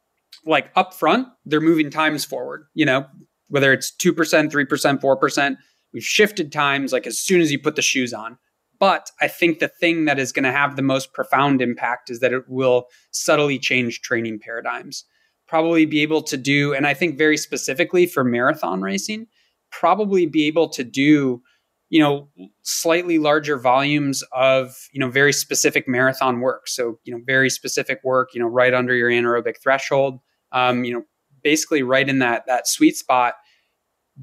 [0.45, 2.65] Like up front, they're moving times forward.
[2.75, 3.07] You know,
[3.47, 5.59] whether it's two percent, three percent, four percent
[5.93, 8.39] We've shifted times like as soon as you put the shoes on.
[8.79, 12.21] But I think the thing that is going to have the most profound impact is
[12.21, 15.05] that it will subtly change training paradigms.
[15.47, 19.27] Probably be able to do, and I think very specifically for marathon racing,
[19.71, 21.43] probably be able to do,
[21.91, 22.31] you know,
[22.63, 26.67] slightly larger volumes of, you know, very specific marathon work.
[26.67, 30.21] So, you know, very specific work, you know, right under your anaerobic threshold,
[30.53, 31.03] um, you know,
[31.43, 33.35] basically right in that that sweet spot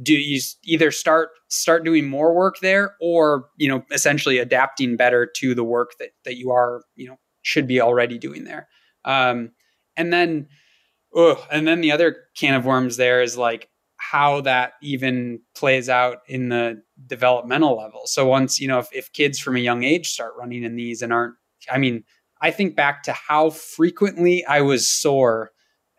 [0.02, 5.26] do you either start start doing more work there or you know essentially adapting better
[5.26, 8.68] to the work that that you are you know should be already doing there.
[9.06, 9.52] Um,
[9.96, 10.48] and then
[11.16, 15.90] oh and then the other can of worms there is like how that even plays
[15.90, 18.02] out in the developmental level.
[18.06, 21.02] So once you know if, if kids from a young age start running in these
[21.02, 21.36] and aren't
[21.72, 22.04] i mean
[22.42, 25.52] i think back to how frequently i was sore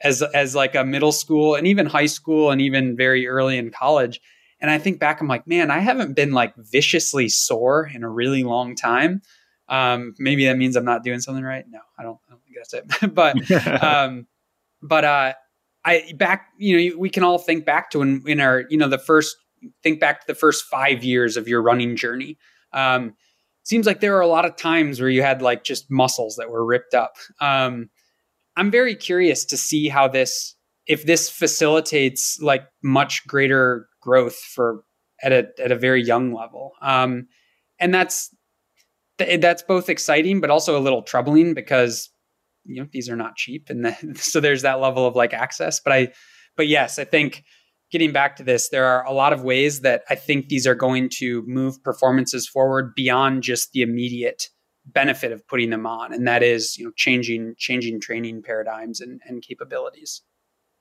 [0.02, 3.70] as as like a middle school and even high school and even very early in
[3.70, 4.20] college.
[4.60, 8.08] And I think back, I'm like, man, I haven't been like viciously sore in a
[8.08, 9.22] really long time.
[9.68, 11.64] Um, maybe that means I'm not doing something right.
[11.68, 12.18] No, I don't.
[12.26, 13.14] I don't think that's it.
[13.14, 14.26] but um,
[14.82, 15.34] but uh,
[15.84, 18.88] I back you know we can all think back to in, in our you know
[18.88, 19.36] the first
[19.82, 22.38] think back to the first five years of your running journey.
[22.72, 23.14] Um,
[23.62, 26.50] seems like there are a lot of times where you had like just muscles that
[26.50, 27.16] were ripped up.
[27.40, 27.90] Um,
[28.58, 30.54] I'm very curious to see how this
[30.86, 34.82] if this facilitates like much greater growth for
[35.22, 36.72] at a at a very young level.
[36.82, 37.28] Um,
[37.78, 38.34] and that's
[39.18, 42.10] that's both exciting but also a little troubling because
[42.64, 45.80] you know these are not cheap and the, so there's that level of like access
[45.80, 46.08] but i
[46.56, 47.42] but yes i think
[47.90, 50.74] getting back to this there are a lot of ways that i think these are
[50.74, 54.48] going to move performances forward beyond just the immediate
[54.92, 59.20] benefit of putting them on and that is you know changing changing training paradigms and,
[59.26, 60.22] and capabilities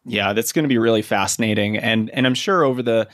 [0.06, 3.08] yeah that's going to be really fascinating and and i'm sure over the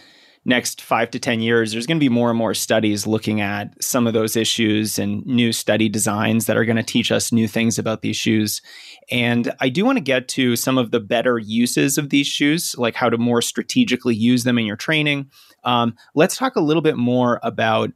[0.46, 3.82] next five to 10 years, there's going to be more and more studies looking at
[3.82, 7.48] some of those issues and new study designs that are going to teach us new
[7.48, 8.62] things about these shoes.
[9.10, 12.76] And I do want to get to some of the better uses of these shoes,
[12.78, 15.30] like how to more strategically use them in your training.
[15.64, 17.92] Um, let's talk a little bit more about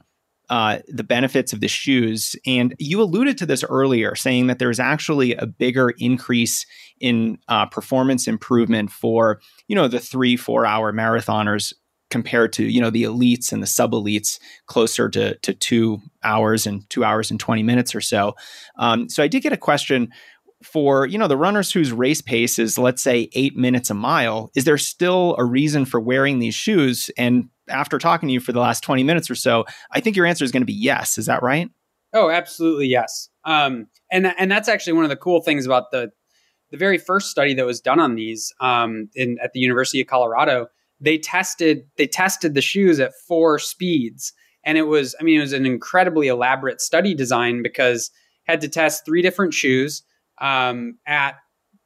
[0.49, 2.36] uh, the benefits of the shoes.
[2.45, 6.65] And you alluded to this earlier, saying that there's actually a bigger increase
[6.99, 11.73] in uh, performance improvement for you know the three four hour marathoners
[12.10, 16.65] compared to you know the elites and the sub elites closer to to two hours
[16.65, 18.33] and two hours and 20 minutes or so
[18.77, 20.10] um, so i did get a question
[20.63, 24.49] for you know the runners whose race pace is let's say eight minutes a mile
[24.55, 28.51] is there still a reason for wearing these shoes and after talking to you for
[28.51, 31.17] the last 20 minutes or so i think your answer is going to be yes.
[31.17, 31.69] Is that right?
[32.13, 33.30] Oh absolutely yes.
[33.43, 36.12] Um, and and that's actually one of the cool things about the
[36.71, 40.08] the very first study that was done on these um, in at the university of
[40.08, 40.67] colorado
[40.99, 44.34] they tested they tested the shoes at four speeds.
[44.63, 48.12] And it was i mean it was an incredibly elaborate study design because
[48.43, 50.03] had to test three different shoes
[50.39, 51.36] um, at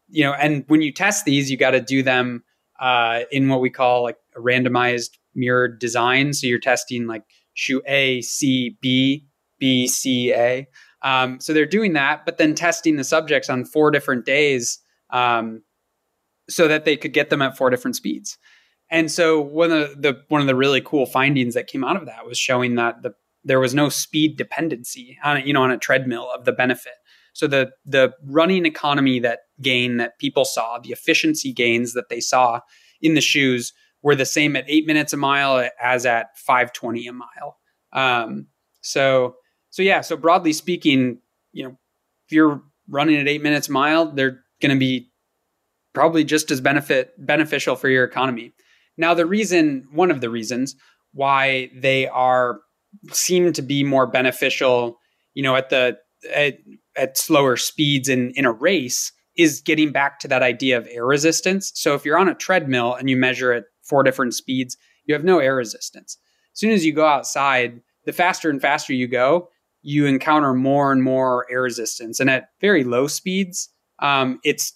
[0.07, 2.43] you know and when you test these you got to do them
[2.79, 6.33] uh, in what we call like a randomized mirrored design.
[6.33, 9.25] So you're testing like shoe a c b
[9.59, 10.67] b c a.
[11.03, 15.63] Um, so they're doing that but then testing the subjects on four different days um,
[16.49, 18.37] so that they could get them at four different speeds.
[18.89, 22.05] And so one of the one of the really cool findings that came out of
[22.05, 23.13] that was showing that the
[23.43, 26.93] there was no speed dependency on you know on a treadmill of the benefit.
[27.33, 32.19] So the the running economy that gain that people saw, the efficiency gains that they
[32.19, 32.59] saw
[33.01, 37.13] in the shoes were the same at eight minutes a mile as at 520 a
[37.13, 37.57] mile.
[37.93, 38.47] Um,
[38.81, 39.35] so
[39.69, 41.19] so yeah, so broadly speaking,
[41.53, 41.77] you know,
[42.27, 45.09] if you're running at eight minutes a mile, they're going to be
[45.93, 48.53] probably just as benefit beneficial for your economy.
[48.97, 50.75] Now, the reason, one of the reasons
[51.13, 52.59] why they are
[53.11, 54.97] seem to be more beneficial,
[55.33, 55.97] you know, at the
[56.33, 56.57] at,
[56.95, 61.05] at slower speeds in in a race is getting back to that idea of air
[61.05, 61.71] resistance.
[61.75, 65.25] So if you're on a treadmill and you measure at four different speeds, you have
[65.25, 66.17] no air resistance.
[66.53, 69.49] As soon as you go outside, the faster and faster you go,
[69.81, 72.19] you encounter more and more air resistance.
[72.19, 74.73] And at very low speeds, um, it's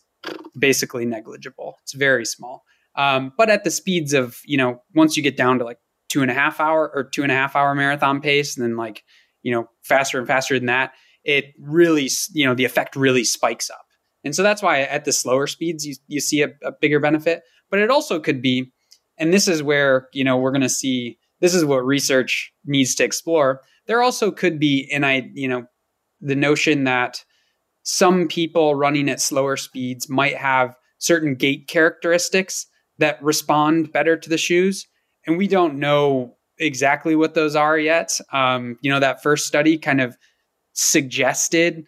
[0.57, 1.77] basically negligible.
[1.83, 2.63] It's very small.
[2.95, 6.21] Um, but at the speeds of, you know, once you get down to like two
[6.21, 9.03] and a half hour or two and a half hour marathon pace, and then like,
[9.43, 13.69] you know, faster and faster than that, it really, you know, the effect really spikes
[13.69, 13.85] up.
[14.23, 17.43] And so that's why at the slower speeds, you, you see a, a bigger benefit.
[17.69, 18.71] But it also could be,
[19.17, 22.95] and this is where, you know, we're going to see, this is what research needs
[22.95, 23.61] to explore.
[23.87, 25.65] There also could be, and I, you know,
[26.21, 27.23] the notion that
[27.83, 32.65] some people running at slower speeds might have certain gait characteristics
[32.97, 34.87] that respond better to the shoes.
[35.27, 38.17] And we don't know exactly what those are yet.
[38.31, 40.17] Um, you know, that first study kind of
[40.73, 41.85] suggested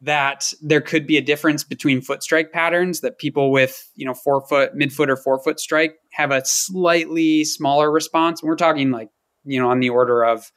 [0.00, 4.14] that there could be a difference between foot strike patterns that people with you know
[4.14, 8.40] four forefoot midfoot or forefoot strike have a slightly smaller response.
[8.40, 9.08] And we're talking like
[9.44, 10.50] you know on the order of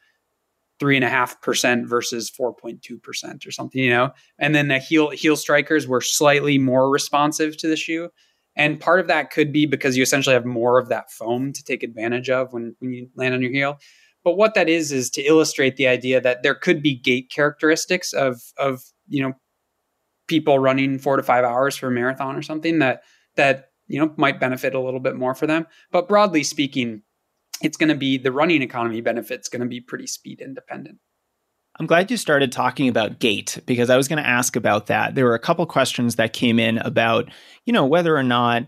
[0.78, 4.10] three and a half percent versus 4.2 percent or something you know?
[4.38, 8.10] And then the heel heel strikers were slightly more responsive to the shoe.
[8.56, 11.64] And part of that could be because you essentially have more of that foam to
[11.64, 13.78] take advantage of when, when you land on your heel.
[14.24, 18.12] But what that is is to illustrate the idea that there could be gait characteristics
[18.12, 19.34] of of you know
[20.26, 23.02] people running four to five hours for a marathon or something that
[23.36, 25.66] that you know might benefit a little bit more for them.
[25.90, 27.02] But broadly speaking,
[27.60, 30.98] it's going to be the running economy benefits going to be pretty speed independent.
[31.78, 35.14] I'm glad you started talking about gait because I was going to ask about that.
[35.14, 37.30] There were a couple questions that came in about,
[37.64, 38.64] you know, whether or not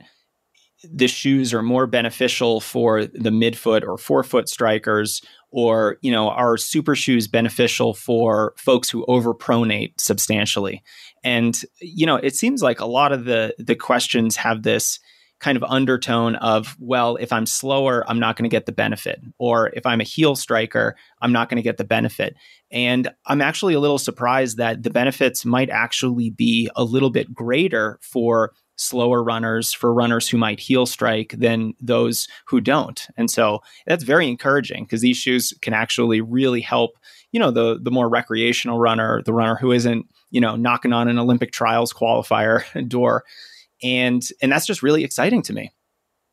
[0.83, 6.57] the shoes are more beneficial for the midfoot or forefoot strikers or you know are
[6.57, 10.83] super shoes beneficial for folks who overpronate substantially.
[11.23, 14.99] And you know it seems like a lot of the the questions have this
[15.39, 19.21] kind of undertone of well if i'm slower i'm not going to get the benefit
[19.39, 22.37] or if i'm a heel striker i'm not going to get the benefit.
[22.71, 27.35] And i'm actually a little surprised that the benefits might actually be a little bit
[27.35, 33.07] greater for slower runners, for runners who might heel strike than those who don't.
[33.17, 36.99] And so that's very encouraging because these shoes can actually really help,
[37.31, 41.09] you know, the the more recreational runner, the runner who isn't, you know, knocking on
[41.09, 43.25] an Olympic trials qualifier door.
[43.83, 45.73] And and that's just really exciting to me.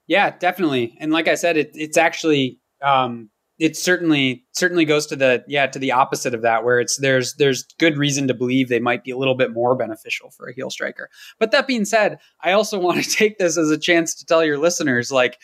[0.08, 0.98] Yeah, definitely.
[1.00, 3.30] And like I said, it, it's actually um,
[3.60, 7.36] it certainly certainly goes to the yeah to the opposite of that where it's there's
[7.36, 10.54] there's good reason to believe they might be a little bit more beneficial for a
[10.54, 11.10] heel striker.
[11.38, 14.44] But that being said i also want to take this as a chance to tell
[14.44, 15.38] your listeners like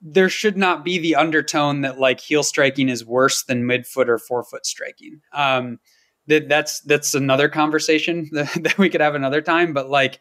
[0.00, 4.18] there should not be the undertone that like heel striking is worse than midfoot or
[4.18, 5.20] forefoot striking.
[5.32, 5.78] Um
[6.26, 10.20] that that's that's another conversation that, that we could have another time but like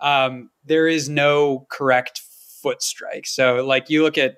[0.00, 2.22] um there is no correct
[2.62, 3.26] foot strike.
[3.26, 4.36] So like you look at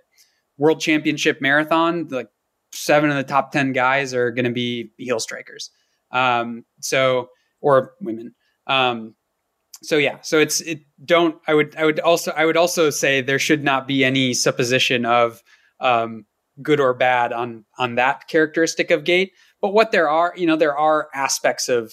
[0.58, 2.28] world championship marathon, like
[2.72, 5.70] seven of the top 10 guys are going to be heel strikers.
[6.10, 7.28] Um, so,
[7.60, 8.34] or women.
[8.66, 9.14] Um,
[9.82, 13.20] so yeah, so it's, it don't, I would, I would also, I would also say
[13.20, 15.42] there should not be any supposition of,
[15.80, 16.24] um,
[16.62, 19.32] good or bad on, on that characteristic of gait.
[19.60, 21.92] But what there are, you know, there are aspects of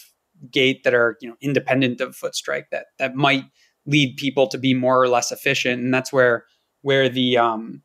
[0.52, 3.46] gait that are, you know, independent of foot strike that, that might
[3.86, 5.82] lead people to be more or less efficient.
[5.82, 6.46] And that's where,
[6.82, 7.82] where the, um,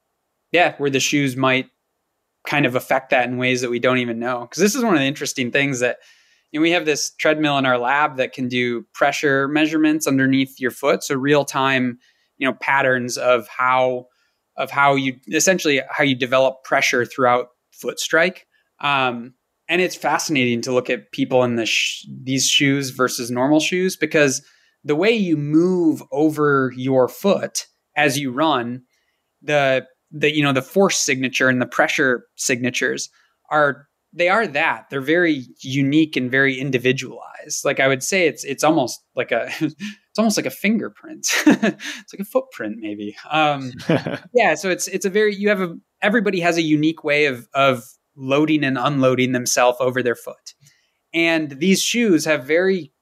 [0.57, 1.67] yeah, where the shoes might
[2.47, 4.41] kind of affect that in ways that we don't even know.
[4.41, 5.99] Because this is one of the interesting things that
[6.51, 10.59] you know, we have this treadmill in our lab that can do pressure measurements underneath
[10.59, 11.99] your foot, so real time,
[12.39, 14.07] you know, patterns of how
[14.57, 18.47] of how you essentially how you develop pressure throughout foot strike.
[18.81, 19.35] Um,
[19.69, 23.95] and it's fascinating to look at people in the sh- these shoes versus normal shoes
[23.95, 24.43] because
[24.85, 28.85] the way you move over your foot as you run,
[29.43, 29.87] the
[30.19, 33.11] the you know the force signature and the pressure signatures
[33.51, 34.87] are they are that.
[34.89, 37.65] They're very unique and very individualized.
[37.65, 41.27] Like i would say it's it's almost like a it's almost like a fingerprint.
[41.47, 43.17] It's like a footprint maybe.
[43.31, 43.73] Um
[44.35, 47.49] yeah so it's it's a very you have a everybody has a unique way of
[47.55, 47.85] of
[48.17, 50.55] loading and unloading themselves over their foot.
[51.13, 52.93] And these shoes have very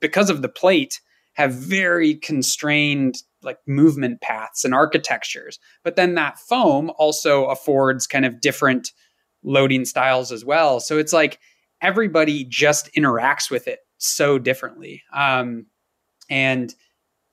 [0.00, 1.00] because of the plate
[1.34, 5.58] have very constrained like movement paths and architectures.
[5.84, 8.90] But then that foam also affords kind of different
[9.42, 10.80] loading styles as well.
[10.80, 11.38] So it's like
[11.80, 15.02] everybody just interacts with it so differently.
[15.12, 15.66] Um,
[16.30, 16.74] and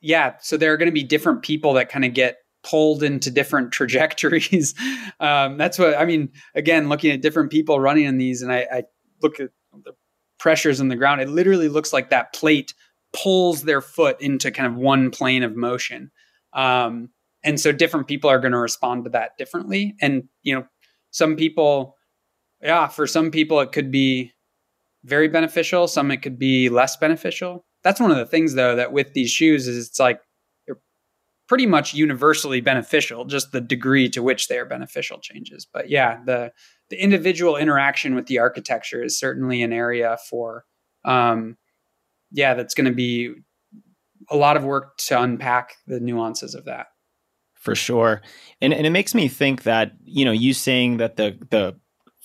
[0.02, 3.32] yeah, so there are going to be different people that kind of get pulled into
[3.32, 4.74] different trajectories.
[5.20, 6.30] um, that's what I mean.
[6.56, 8.84] Again, looking at different people running in these, and I, I
[9.22, 9.50] look at
[9.84, 9.94] the
[10.40, 11.22] pressures in the ground.
[11.22, 12.74] It literally looks like that plate
[13.14, 16.12] pulls their foot into kind of one plane of motion.
[16.54, 17.10] Um,
[17.44, 19.96] and so different people are going to respond to that differently.
[20.02, 20.66] And, you know,
[21.12, 21.96] some people,
[22.62, 24.34] yeah, for some people, it could be
[25.04, 25.88] very beneficial.
[25.88, 27.66] Some it could be less beneficial.
[27.84, 30.20] That's one of the things, though, that with these shoes is it's like
[30.68, 30.80] they're
[31.48, 33.24] pretty much universally beneficial.
[33.24, 35.66] Just the degree to which they are beneficial changes.
[35.72, 36.52] But yeah, the
[36.90, 40.66] the individual interaction with the architecture is certainly an area for
[41.06, 41.56] um,
[42.32, 43.34] yeah, that's going to be
[44.30, 46.88] a lot of work to unpack the nuances of that.
[47.56, 48.22] For sure.
[48.62, 51.76] And and it makes me think that, you know, you saying that the the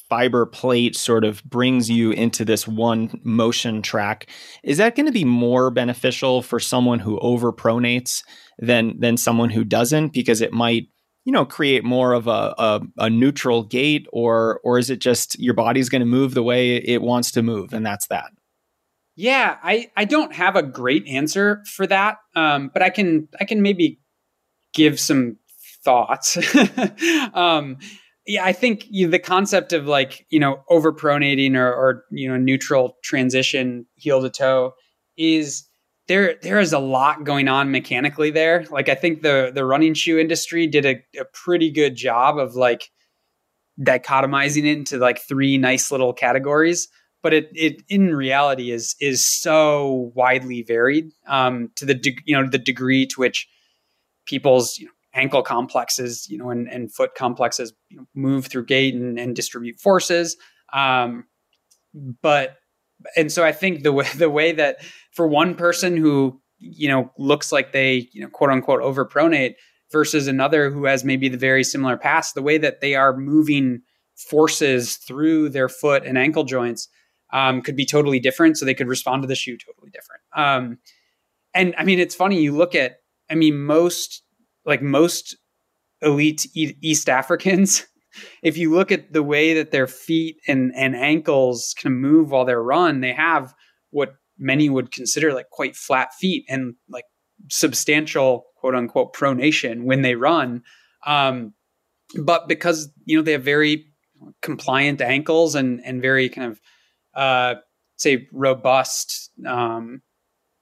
[0.09, 4.29] fiber plate sort of brings you into this one motion track,
[4.63, 8.23] is that going to be more beneficial for someone who overpronates
[8.59, 10.85] than than someone who doesn't because it might
[11.25, 15.39] you know create more of a, a, a neutral gait or or is it just
[15.41, 18.31] your body's going to move the way it wants to move and that's that
[19.17, 23.45] yeah, I, I don't have a great answer for that, um, but I can I
[23.45, 24.01] can maybe
[24.73, 25.37] give some
[25.85, 26.37] thoughts.
[27.35, 27.79] um,
[28.27, 32.37] yeah, I think you, the concept of like you know overpronating or, or you know
[32.37, 34.73] neutral transition heel to toe
[35.17, 35.65] is
[36.09, 38.65] there there is a lot going on mechanically there.
[38.71, 42.57] Like I think the the running shoe industry did a, a pretty good job of
[42.57, 42.91] like
[43.81, 46.89] dichotomizing it into like three nice little categories
[47.25, 52.37] but it, it in reality is is so widely varied um, to the de- you
[52.37, 53.49] know the degree to which
[54.27, 58.67] people's you know, ankle complexes you know and, and foot complexes you know, move through
[58.67, 60.37] gait and, and distribute forces.
[60.73, 61.25] Um,
[62.21, 62.59] but
[63.17, 67.11] and so I think the way the way that for one person who you know
[67.19, 69.55] looks like they you know quote unquote overpronate
[69.91, 73.81] versus another who has maybe the very similar pass, the way that they are moving
[74.15, 76.89] forces through their foot and ankle joints
[77.35, 78.57] um, could be totally different.
[78.57, 80.23] So they could respond to the shoe totally different.
[80.35, 80.79] Um,
[81.53, 82.41] and I mean, it's funny.
[82.41, 84.23] You look at, I mean, most
[84.65, 85.37] like most
[86.01, 87.87] elite East Africans,
[88.43, 92.45] if you look at the way that their feet and and ankles can move while
[92.45, 93.53] they run, they have
[93.91, 97.05] what many would consider like quite flat feet and like
[97.51, 100.63] substantial quote unquote pronation when they run.
[101.05, 101.55] Um,
[102.23, 103.87] but because you know they have very
[104.41, 106.61] compliant ankles and and very kind of
[107.15, 107.57] uh,
[107.97, 110.03] say robust um,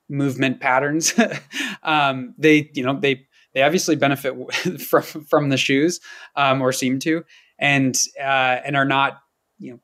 [0.08, 1.14] movement patterns,
[1.82, 4.34] um, they you know they they obviously benefit
[4.80, 6.00] from from the shoes
[6.36, 7.24] um, or seem to,
[7.58, 9.18] and uh, and are not
[9.58, 9.80] you know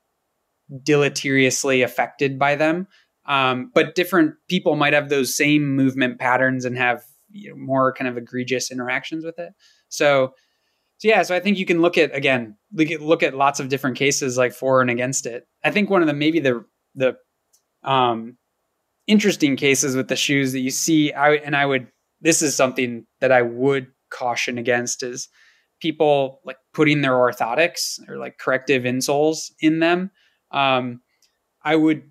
[0.83, 2.87] deleteriously affected by them.
[3.27, 7.93] Um, but different people might have those same movement patterns and have you know, more
[7.93, 9.53] kind of egregious interactions with it.
[9.89, 10.33] So,
[10.99, 13.61] so yeah, so I think you can look at again look at, look at lots
[13.61, 15.47] of different cases like for and against it.
[15.65, 17.17] I think one of the maybe the the
[17.85, 18.37] um,
[19.07, 21.87] interesting cases with the shoes that you see, I and I would
[22.21, 25.29] this is something that I would caution against is
[25.81, 30.11] people like putting their orthotics or like corrective insoles in them.
[30.51, 31.01] Um,
[31.63, 32.11] I would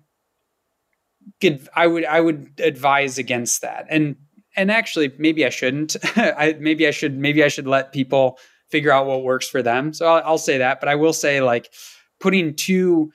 [1.40, 3.84] get I would I would advise against that.
[3.90, 4.16] And
[4.56, 5.96] and actually maybe I shouldn't.
[6.16, 8.38] I maybe I should maybe I should let people
[8.70, 9.92] figure out what works for them.
[9.92, 11.72] So I'll, I'll say that, but I will say like
[12.20, 13.10] putting two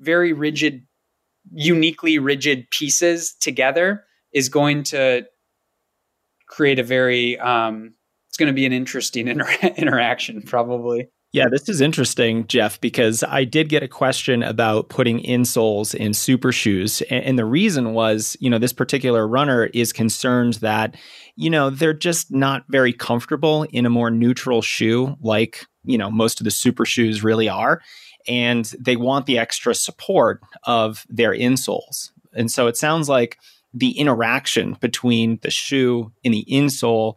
[0.00, 0.86] very rigid
[1.52, 5.24] uniquely rigid pieces together is going to
[6.48, 7.94] create a very um,
[8.28, 13.24] it's going to be an interesting inter- interaction probably yeah, this is interesting, Geoff, because
[13.24, 17.02] I did get a question about putting insoles in super shoes.
[17.10, 20.94] And the reason was, you know, this particular runner is concerned that,
[21.34, 26.08] you know, they're just not very comfortable in a more neutral shoe like, you know,
[26.08, 27.82] most of the super shoes really are.
[28.28, 32.12] And they want the extra support of their insoles.
[32.32, 33.38] And so it sounds like
[33.72, 37.14] the interaction between the shoe and the insole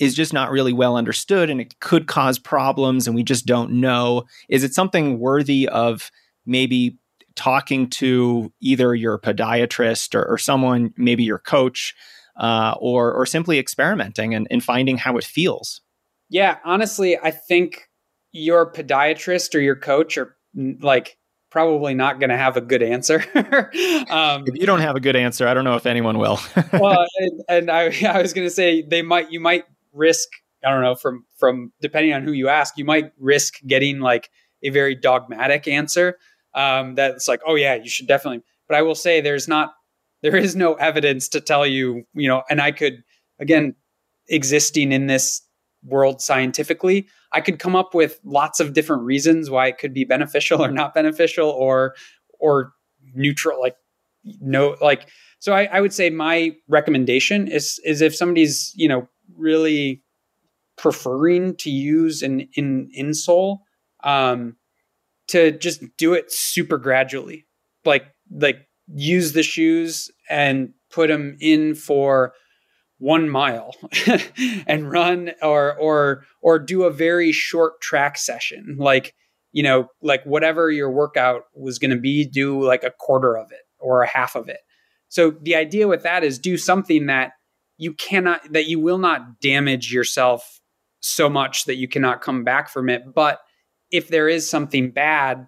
[0.00, 3.70] is just not really well understood and it could cause problems and we just don't
[3.70, 4.24] know.
[4.48, 6.10] Is it something worthy of
[6.46, 6.98] maybe
[7.36, 11.94] talking to either your podiatrist or, or someone, maybe your coach,
[12.36, 15.82] uh, or or simply experimenting and, and finding how it feels?
[16.30, 17.88] Yeah, honestly, I think
[18.32, 21.18] your podiatrist or your coach are like
[21.50, 23.24] probably not going to have a good answer.
[24.10, 26.40] um, if you don't have a good answer, I don't know if anyone will.
[26.72, 30.28] well, and, and I, I was going to say they might, you might risk
[30.64, 34.30] I don't know from from depending on who you ask, you might risk getting like
[34.62, 36.18] a very dogmatic answer
[36.54, 38.42] um, that's like, oh yeah, you should definitely.
[38.68, 39.72] But I will say there's not
[40.22, 43.02] there is no evidence to tell you, you know, and I could
[43.38, 43.74] again
[44.28, 45.42] existing in this
[45.82, 50.04] world scientifically, I could come up with lots of different reasons why it could be
[50.04, 51.94] beneficial or not beneficial or
[52.38, 52.72] or
[53.14, 53.76] neutral, like
[54.40, 59.08] no like so I, I would say my recommendation is is if somebody's, you know,
[59.36, 60.02] really
[60.76, 63.58] preferring to use an in insole
[64.02, 64.56] um,
[65.28, 67.46] to just do it super gradually,
[67.84, 72.32] like like use the shoes and put them in for
[72.98, 73.74] one mile
[74.66, 78.76] and run or or or do a very short track session.
[78.78, 79.14] Like
[79.52, 83.52] you know like whatever your workout was going to be do like a quarter of
[83.52, 84.60] it or a half of it.
[85.08, 87.32] So the idea with that is do something that
[87.80, 90.60] you cannot that you will not damage yourself
[91.00, 93.02] so much that you cannot come back from it.
[93.14, 93.40] But
[93.90, 95.46] if there is something bad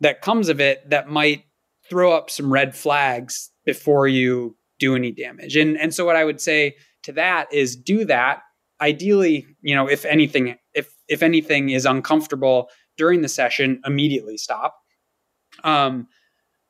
[0.00, 1.44] that comes of it that might
[1.88, 5.54] throw up some red flags before you do any damage.
[5.54, 8.40] And and so what i would say to that is do that.
[8.80, 14.74] Ideally you know if anything if if anything is uncomfortable during the session immediately stop.
[15.62, 16.08] Um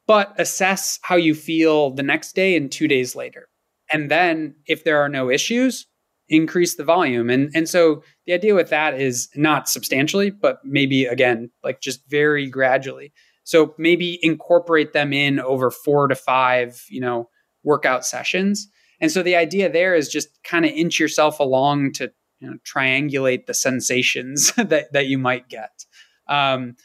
[0.08, 3.48] but assess how you feel the next day and 2 days later
[3.92, 5.86] and then if there are no issues
[6.28, 7.30] increase the volume.
[7.30, 12.08] And and so the idea with that is not substantially but maybe again like just
[12.08, 13.12] very gradually.
[13.44, 17.28] So maybe incorporate them in over 4 to 5 you know
[17.62, 18.68] workout sessions.
[19.00, 22.10] And so the idea there is just kind of inch yourself along to
[22.40, 25.84] you know, triangulate the sensations that that you might get.
[26.28, 26.76] Um,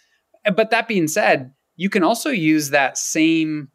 [0.55, 3.69] but that being said you can also use that same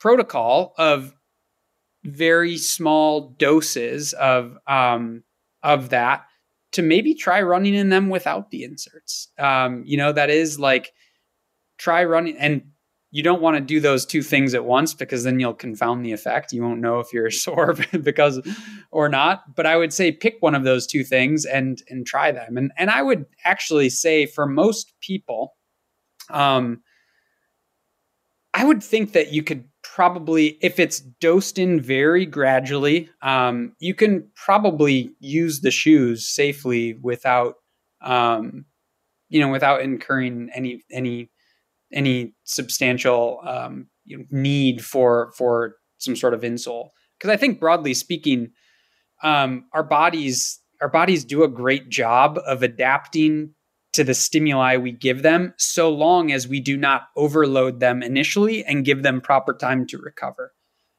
[0.00, 1.14] protocol of
[2.04, 5.22] very small doses of um,
[5.62, 6.26] of that
[6.72, 9.28] to maybe try running in them without the inserts.
[9.38, 10.92] Um, you know, that is like
[11.78, 12.62] try running and
[13.14, 16.10] you don't want to do those two things at once because then you'll confound the
[16.10, 16.52] effect.
[16.52, 18.40] You won't know if you're sore because
[18.90, 19.54] or not.
[19.54, 22.56] But I would say pick one of those two things and and try them.
[22.56, 25.54] And and I would actually say for most people,
[26.28, 26.82] um,
[28.52, 33.94] I would think that you could probably, if it's dosed in very gradually, um, you
[33.94, 37.54] can probably use the shoes safely without,
[38.02, 38.64] um,
[39.28, 41.30] you know, without incurring any any
[41.92, 46.88] any substantial um, you know, need for for some sort of insole.
[47.16, 48.50] Because I think broadly speaking,
[49.22, 53.54] um, our bodies our bodies do a great job of adapting
[53.94, 58.64] to the stimuli we give them, so long as we do not overload them initially
[58.64, 60.52] and give them proper time to recover.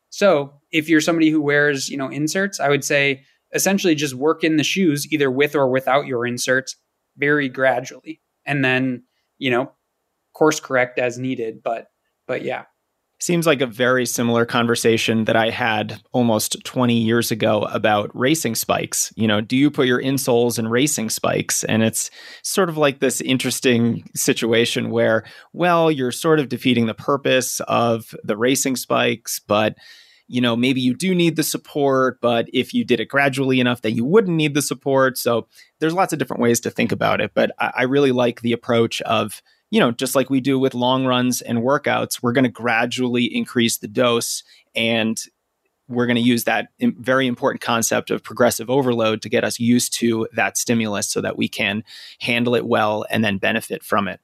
[0.09, 3.23] So, if you're somebody who wears, you know, inserts, I would say
[3.53, 6.75] essentially just work in the shoes either with or without your inserts
[7.17, 8.21] very gradually.
[8.45, 9.03] And then,
[9.37, 9.71] you know,
[10.33, 11.63] course correct as needed.
[11.63, 11.87] But
[12.27, 12.63] but yeah.
[13.19, 18.55] Seems like a very similar conversation that I had almost 20 years ago about racing
[18.55, 19.13] spikes.
[19.15, 21.63] You know, do you put your insoles in racing spikes?
[21.63, 22.11] And it's
[22.43, 28.13] sort of like this interesting situation where, well, you're sort of defeating the purpose of
[28.23, 29.75] the racing spikes, but
[30.27, 33.81] you know, maybe you do need the support, but if you did it gradually enough,
[33.81, 35.17] that you wouldn't need the support.
[35.17, 35.47] So
[35.79, 37.31] there's lots of different ways to think about it.
[37.33, 39.41] But I, I really like the approach of
[39.71, 43.25] you know, just like we do with long runs and workouts, we're going to gradually
[43.25, 44.43] increase the dose
[44.75, 45.21] and
[45.87, 49.93] we're going to use that very important concept of progressive overload to get us used
[49.99, 51.83] to that stimulus so that we can
[52.19, 54.19] handle it well and then benefit from it.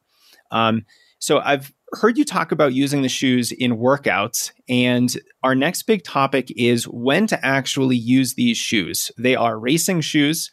[0.49, 0.85] Um,
[1.19, 6.03] so I've heard you talk about using the shoes in workouts, and our next big
[6.03, 9.11] topic is when to actually use these shoes.
[9.17, 10.51] They are racing shoes.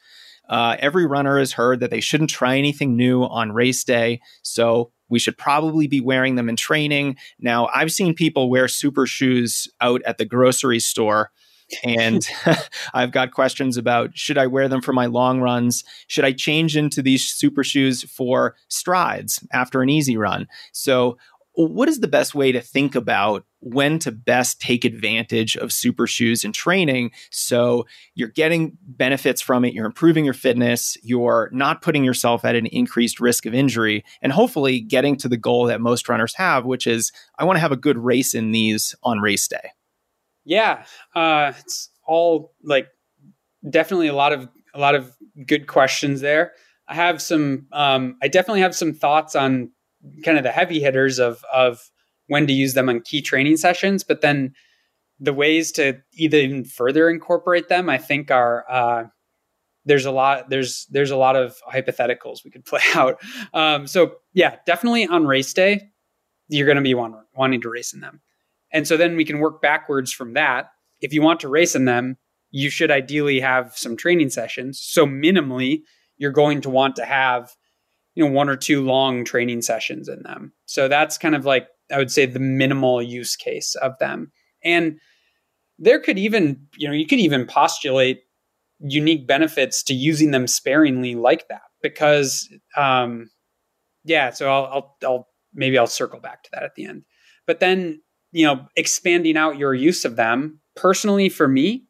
[0.49, 4.21] Uh, every runner has heard that they shouldn't try anything new on race day.
[4.43, 7.17] So we should probably be wearing them in training.
[7.39, 11.31] Now, I've seen people wear super shoes out at the grocery store.
[11.85, 12.27] and
[12.95, 15.85] I've got questions about should I wear them for my long runs?
[16.07, 20.47] Should I change into these super shoes for strides after an easy run?
[20.73, 21.19] So,
[21.55, 26.07] what is the best way to think about when to best take advantage of super
[26.07, 27.11] shoes in training.
[27.31, 32.57] So you're getting benefits from it you're improving your fitness you're not putting yourself at
[32.57, 36.65] an increased risk of injury and hopefully getting to the goal that most runners have
[36.65, 39.71] which is i want to have a good race in these on race day.
[40.45, 40.85] Yeah
[41.15, 42.89] uh, it's all like
[43.69, 45.15] definitely a lot of a lot of
[45.47, 46.53] good questions there.
[46.87, 49.71] I have some um, i definitely have some thoughts on
[50.25, 51.91] kind of the heavy hitters of of
[52.29, 54.55] when to use them on key training sessions, but then
[55.21, 59.05] the ways to even further incorporate them, I think are uh,
[59.85, 63.21] there's a lot there's there's a lot of hypotheticals we could play out.
[63.53, 65.91] Um, so yeah, definitely on race day,
[66.49, 68.21] you're going to be want, wanting to race in them,
[68.73, 70.71] and so then we can work backwards from that.
[71.01, 72.17] If you want to race in them,
[72.51, 74.81] you should ideally have some training sessions.
[74.81, 75.83] So minimally,
[76.17, 77.55] you're going to want to have
[78.15, 80.53] you know one or two long training sessions in them.
[80.67, 84.33] So that's kind of like I would say the minimal use case of them.
[84.65, 84.99] And
[85.79, 88.23] there could even, you know, you could even postulate
[88.81, 93.31] unique benefits to using them sparingly like that because um
[94.05, 97.05] yeah, so I'll I'll, I'll maybe I'll circle back to that at the end.
[97.47, 98.01] But then,
[98.33, 101.85] you know, expanding out your use of them, personally for me,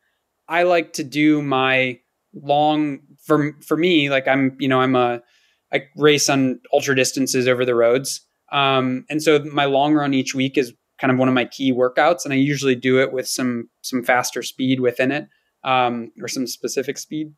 [0.48, 2.00] I like to do my
[2.34, 5.22] long for for me like I'm, you know, I'm a
[5.72, 8.22] I race on ultra distances over the roads.
[8.52, 11.72] Um, and so my long run each week is kind of one of my key
[11.72, 15.28] workouts, and I usually do it with some some faster speed within it,
[15.64, 17.34] um, or some specific speed.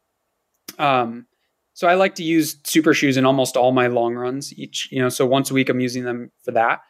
[0.78, 1.26] Um,
[1.72, 5.00] so I like to use super shoes in almost all my long runs each, you
[5.00, 6.80] know, so once a week I'm using them for that.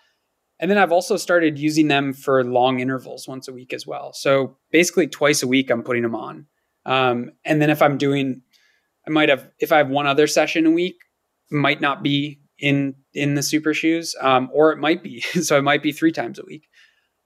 [0.58, 4.12] And then I've also started using them for long intervals once a week as well.
[4.12, 6.46] So basically twice a week I'm putting them on.
[6.86, 8.42] Um, and then if I'm doing,
[9.06, 10.96] I might have, if I have one other session a week,
[11.50, 15.62] might not be in in the super shoes um, or it might be so it
[15.62, 16.68] might be three times a week.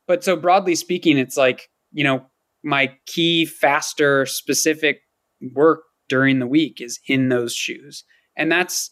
[0.06, 2.26] But so broadly speaking it's like you know
[2.62, 5.00] my key faster specific
[5.54, 8.04] work during the week is in those shoes.
[8.36, 8.90] And that's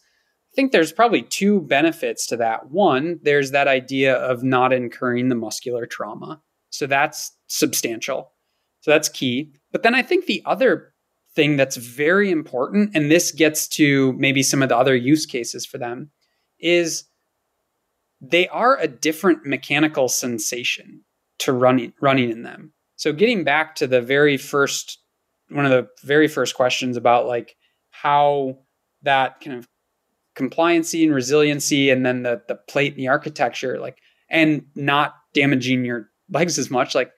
[0.53, 2.71] i think there's probably two benefits to that.
[2.71, 6.43] One there's that idea of not incurring the muscular trauma.
[6.71, 8.33] So that's substantial.
[8.81, 9.53] So that's key.
[9.71, 10.93] But then i think the other
[11.35, 15.65] thing that's very important, and this gets to maybe some of the other use cases
[15.65, 16.11] for them,
[16.63, 17.05] is
[18.21, 21.03] they are a different mechanical sensation
[21.41, 22.73] to running running in them.
[22.97, 24.99] So getting back to the very first
[25.51, 27.57] one of the very first questions about like
[27.91, 28.59] how
[29.03, 29.69] that kind of
[30.37, 33.99] compliancy and resiliency and then the the plate and the architecture like
[34.31, 36.95] and not damaging your legs as much.
[36.95, 37.13] Like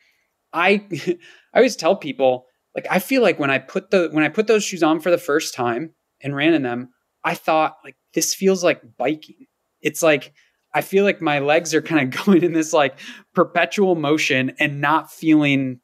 [0.53, 0.87] I
[1.55, 4.47] I always tell people like I feel like when I put the when I put
[4.47, 6.91] those shoes on for the first time and ran in them,
[7.23, 9.47] I thought like this feels like biking.
[9.81, 10.33] It's like
[10.75, 12.99] I feel like my legs are kind of going in this like
[13.35, 15.81] perpetual motion and not feeling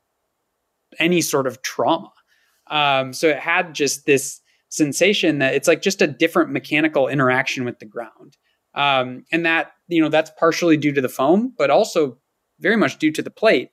[0.99, 2.13] any sort of trauma.
[2.69, 7.65] Um, so it had just this sensation that it's like just a different mechanical interaction
[7.65, 8.37] with the ground.
[8.75, 12.19] Um, and that, you know, that's partially due to the foam, but also
[12.61, 13.71] very much due to the plate.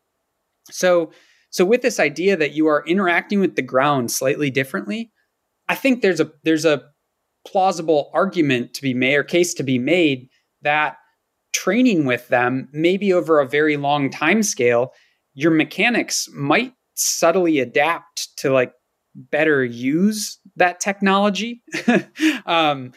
[0.72, 1.12] So,
[1.52, 5.12] so with this idea that you are interacting with the ground slightly differently,
[5.70, 6.84] I think there's a there's a
[7.52, 10.30] plausible argument to be made or case to be made
[10.62, 10.98] that
[11.54, 14.94] training with them, maybe over a very long time scale,
[15.34, 18.74] your mechanics might subtly adapt to like
[19.16, 21.62] better use that technology.
[22.46, 22.92] um,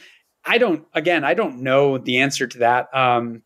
[0.44, 2.94] I don't, again, I don't know the answer to that.
[2.94, 3.42] Um,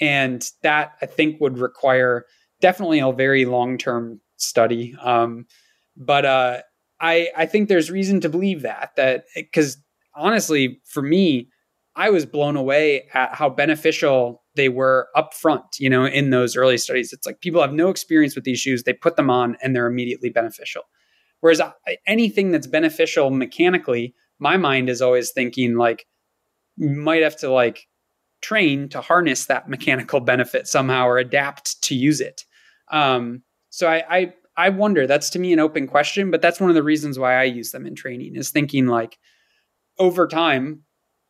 [0.00, 2.26] and that I think would require
[2.60, 4.94] definitely a very long term study.
[5.02, 5.46] Um,
[5.96, 6.60] but uh,
[7.00, 9.78] I, I think there's reason to believe that, that because
[10.16, 11.48] honestly, for me,
[11.96, 16.78] I was blown away at how beneficial they were upfront, you know, in those early
[16.78, 17.12] studies.
[17.12, 19.86] It's like people have no experience with these shoes, they put them on and they're
[19.86, 20.82] immediately beneficial.
[21.40, 21.60] Whereas
[22.06, 26.06] anything that's beneficial mechanically, my mind is always thinking like
[26.76, 27.86] you might have to like
[28.40, 32.44] train to harness that mechanical benefit somehow or adapt to use it.
[32.90, 35.06] Um, so I, I I wonder.
[35.06, 37.72] That's to me an open question, but that's one of the reasons why I use
[37.72, 39.18] them in training is thinking like
[39.98, 40.82] over time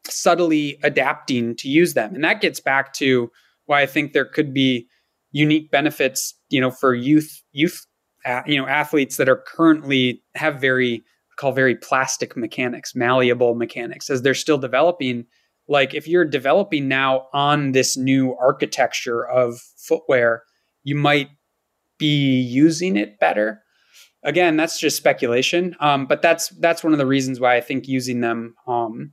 [0.07, 2.15] subtly adapting to use them.
[2.15, 3.31] And that gets back to
[3.67, 4.87] why I think there could be
[5.33, 7.87] unique benefits, you know, for youth youth
[8.47, 11.03] you know athletes that are currently have very
[11.37, 15.25] call very plastic mechanics, malleable mechanics as they're still developing.
[15.67, 20.45] Like if you're developing now on this new architecture of footwear,
[20.85, 21.29] you might
[21.99, 23.64] be using it better.
[24.25, 27.87] Again, that's just speculation, um, but that's that's one of the reasons why I think
[27.87, 29.13] using them um,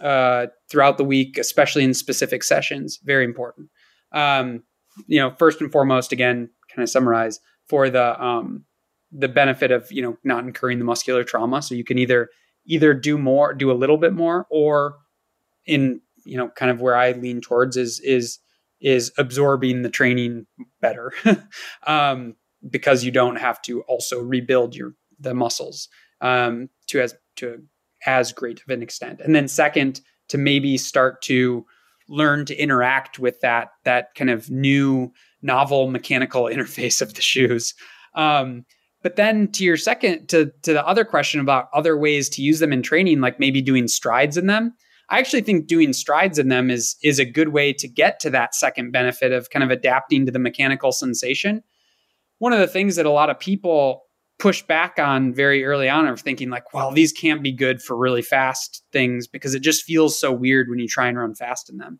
[0.00, 3.68] uh, throughout the week, especially in specific sessions, very important.
[4.12, 4.62] Um,
[5.06, 7.38] you know, first and foremost, again, kind of summarize
[7.68, 8.64] for the um,
[9.12, 11.62] the benefit of you know not incurring the muscular trauma.
[11.62, 12.30] So you can either
[12.66, 14.96] either do more, do a little bit more, or
[15.66, 18.38] in you know kind of where I lean towards is is
[18.80, 20.46] is absorbing the training
[20.80, 21.12] better
[21.86, 22.34] um,
[22.70, 25.88] because you don't have to also rebuild your the muscles
[26.20, 27.62] um, to as to
[28.06, 29.20] as great of an extent.
[29.20, 31.64] And then second, to maybe start to
[32.08, 37.74] learn to interact with that that kind of new novel mechanical interface of the shoes.
[38.14, 38.64] Um,
[39.02, 42.58] but then to your second to to the other question about other ways to use
[42.58, 44.74] them in training, like maybe doing strides in them.
[45.08, 48.30] I actually think doing strides in them is is a good way to get to
[48.30, 51.62] that second benefit of kind of adapting to the mechanical sensation.
[52.38, 54.02] One of the things that a lot of people
[54.38, 57.96] push back on very early on of thinking like, well, these can't be good for
[57.96, 61.70] really fast things because it just feels so weird when you try and run fast
[61.70, 61.98] in them.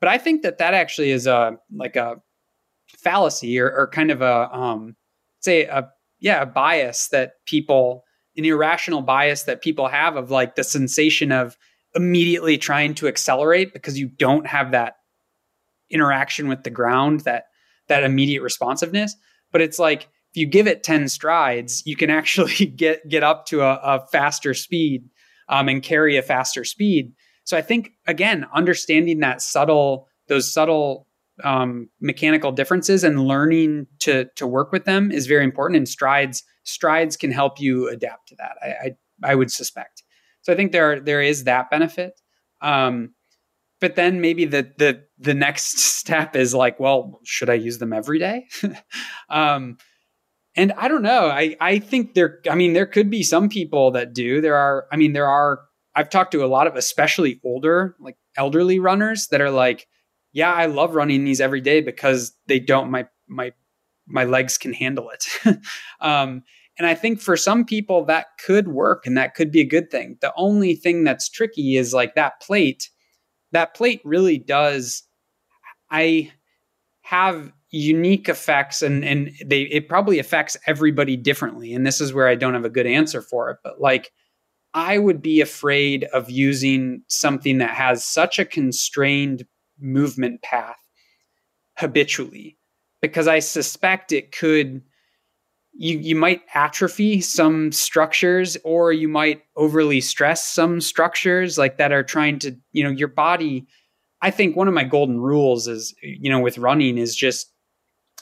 [0.00, 2.16] But I think that that actually is a like a
[2.96, 4.96] fallacy or, or kind of a um,
[5.40, 5.88] say a
[6.20, 8.04] yeah a bias that people
[8.36, 11.56] an irrational bias that people have of like the sensation of
[11.94, 14.94] immediately trying to accelerate because you don't have that
[15.90, 17.44] interaction with the ground that
[17.88, 19.16] that immediate responsiveness
[19.52, 23.46] but it's like if you give it 10 strides, you can actually get get up
[23.46, 25.08] to a, a faster speed
[25.48, 27.12] um, and carry a faster speed.
[27.44, 31.06] So I think again, understanding that subtle, those subtle
[31.44, 35.78] um, mechanical differences and learning to to work with them is very important.
[35.78, 38.56] And strides strides can help you adapt to that.
[38.62, 40.02] I I, I would suspect.
[40.42, 42.20] So I think there there is that benefit.
[42.60, 43.14] Um,
[43.80, 47.92] but then maybe the the the next step is like, well, should I use them
[47.92, 48.46] every day?
[49.28, 49.78] um,
[50.56, 51.28] and I don't know.
[51.28, 52.40] I I think there.
[52.50, 54.40] I mean, there could be some people that do.
[54.40, 54.86] There are.
[54.92, 55.60] I mean, there are.
[55.94, 59.88] I've talked to a lot of especially older, like elderly runners that are like,
[60.32, 63.52] yeah, I love running these every day because they don't my my
[64.06, 65.26] my legs can handle it.
[66.00, 66.42] um,
[66.78, 69.90] and I think for some people that could work and that could be a good
[69.90, 70.16] thing.
[70.20, 72.88] The only thing that's tricky is like that plate.
[73.52, 75.02] That plate really does.
[75.90, 76.32] I
[77.02, 82.26] have unique effects and and they it probably affects everybody differently and this is where
[82.26, 84.10] I don't have a good answer for it but like
[84.72, 89.44] I would be afraid of using something that has such a constrained
[89.78, 90.78] movement path
[91.76, 92.58] habitually
[93.02, 94.82] because I suspect it could
[95.80, 101.92] you you might atrophy some structures or you might overly stress some structures like that
[101.92, 103.66] are trying to you know your body
[104.20, 107.52] I think one of my golden rules is, you know, with running is just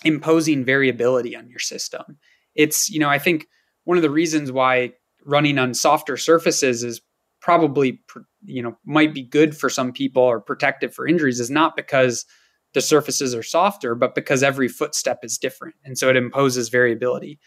[0.04, 2.18] imposing variability on your system.
[2.54, 3.46] It's, you know, I think
[3.84, 4.92] one of the reasons why
[5.24, 7.00] running on softer surfaces is
[7.40, 8.00] probably,
[8.44, 12.24] you know, might be good for some people or protective for injuries is not because
[12.76, 15.74] the surfaces are softer, but because every footstep is different.
[15.86, 17.38] And so it imposes variability.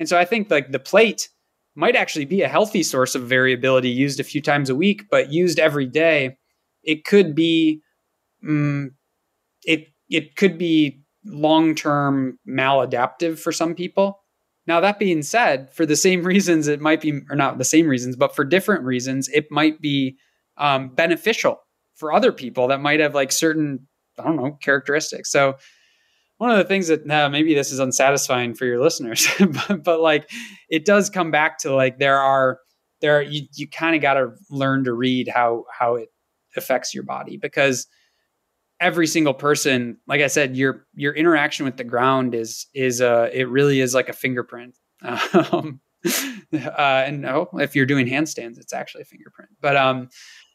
[0.00, 1.28] And so I think like the plate
[1.74, 5.30] might actually be a healthy source of variability used a few times a week, but
[5.30, 6.38] used every day,
[6.84, 7.82] it could be
[8.42, 8.92] um,
[9.62, 14.24] it it could be long term maladaptive for some people.
[14.66, 17.88] Now that being said, for the same reasons, it might be or not the same
[17.88, 20.16] reasons, but for different reasons, it might be
[20.56, 21.60] um, beneficial
[21.94, 23.86] for other people that might have like certain
[24.18, 25.30] I don't know characteristics.
[25.30, 25.56] So
[26.38, 29.28] one of the things that maybe this is unsatisfying for your listeners,
[29.68, 30.30] but, but like
[30.68, 32.60] it does come back to like there are
[33.00, 36.08] there are, you you kind of got to learn to read how how it
[36.56, 37.86] affects your body because
[38.80, 43.28] every single person like i said your your interaction with the ground is is uh
[43.32, 45.80] it really is like a fingerprint um
[46.54, 50.08] uh and no if you're doing handstands it's actually a fingerprint but um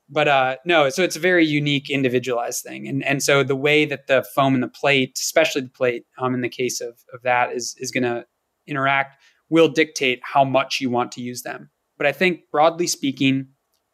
[0.09, 3.85] but uh no so it's a very unique individualized thing and and so the way
[3.85, 7.21] that the foam and the plate especially the plate um in the case of of
[7.23, 8.25] that is is going to
[8.67, 13.47] interact will dictate how much you want to use them but i think broadly speaking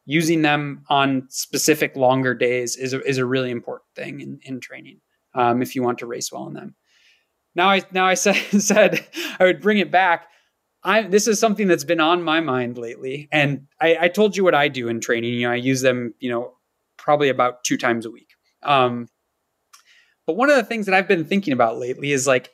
[0.10, 4.60] using them on specific longer days is a, is a really important thing in, in
[4.60, 5.00] training
[5.36, 6.76] um, if you want to race well in them.
[7.54, 9.06] Now I now I said, said
[9.40, 10.28] I would bring it back.
[10.84, 14.44] I this is something that's been on my mind lately, and I, I told you
[14.44, 15.34] what I do in training.
[15.34, 16.14] You know, I use them.
[16.20, 16.54] You know,
[16.98, 18.30] probably about two times a week.
[18.64, 19.08] Um,
[20.26, 22.52] but one of the things that I've been thinking about lately is like,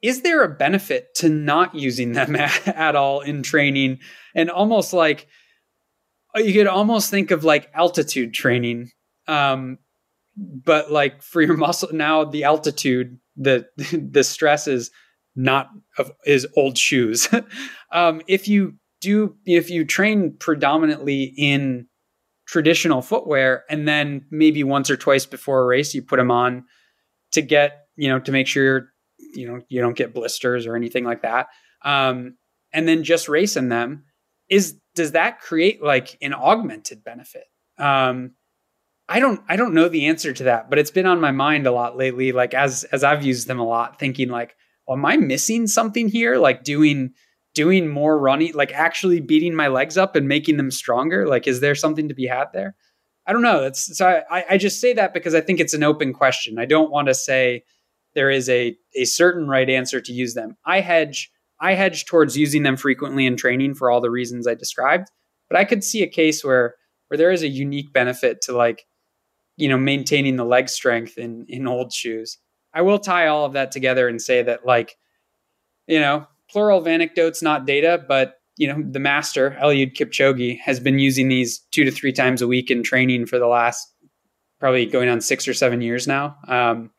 [0.00, 3.98] is there a benefit to not using them at, at all in training?
[4.34, 5.26] And almost like
[6.36, 8.90] uh, you could almost think of like altitude training
[9.26, 9.78] um,
[10.36, 14.90] but like for your muscle now the altitude the the stress is
[15.42, 17.28] not of is old shoes
[17.92, 21.86] um, if you do if you train predominantly in
[22.46, 26.64] traditional footwear and then maybe once or twice before a race you put them on
[27.32, 28.88] to get you know to make sure you're
[29.34, 31.46] you know you don't get blisters or anything like that
[31.84, 32.36] um,
[32.72, 34.04] and then just racing them
[34.50, 37.44] is does that create like an augmented benefit?
[37.78, 38.32] Um,
[39.08, 41.66] I don't I don't know the answer to that, but it's been on my mind
[41.66, 42.32] a lot lately.
[42.32, 44.54] Like as as I've used them a lot, thinking like,
[44.94, 46.36] am I missing something here?
[46.36, 47.12] Like doing
[47.54, 51.26] doing more running, like actually beating my legs up and making them stronger.
[51.26, 52.76] Like, is there something to be had there?
[53.26, 53.64] I don't know.
[53.64, 56.58] It's so I, I just say that because I think it's an open question.
[56.58, 57.64] I don't want to say
[58.14, 60.56] there is a a certain right answer to use them.
[60.64, 61.30] I hedge
[61.60, 65.08] I hedge towards using them frequently in training for all the reasons I described.
[65.48, 66.74] But I could see a case where
[67.08, 68.86] where there is a unique benefit to like,
[69.56, 72.38] you know, maintaining the leg strength in in old shoes.
[72.72, 74.96] I will tie all of that together and say that like,
[75.86, 80.80] you know, plural of anecdotes, not data, but you know, the master, Eliud Kipchoge, has
[80.80, 83.86] been using these two to three times a week in training for the last
[84.58, 86.36] probably going on six or seven years now.
[86.46, 86.90] Um,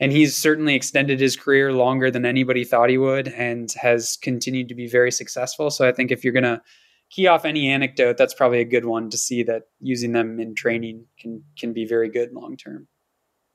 [0.00, 4.68] and he's certainly extended his career longer than anybody thought he would and has continued
[4.68, 6.60] to be very successful so i think if you're going to
[7.10, 10.54] key off any anecdote that's probably a good one to see that using them in
[10.54, 12.88] training can can be very good long term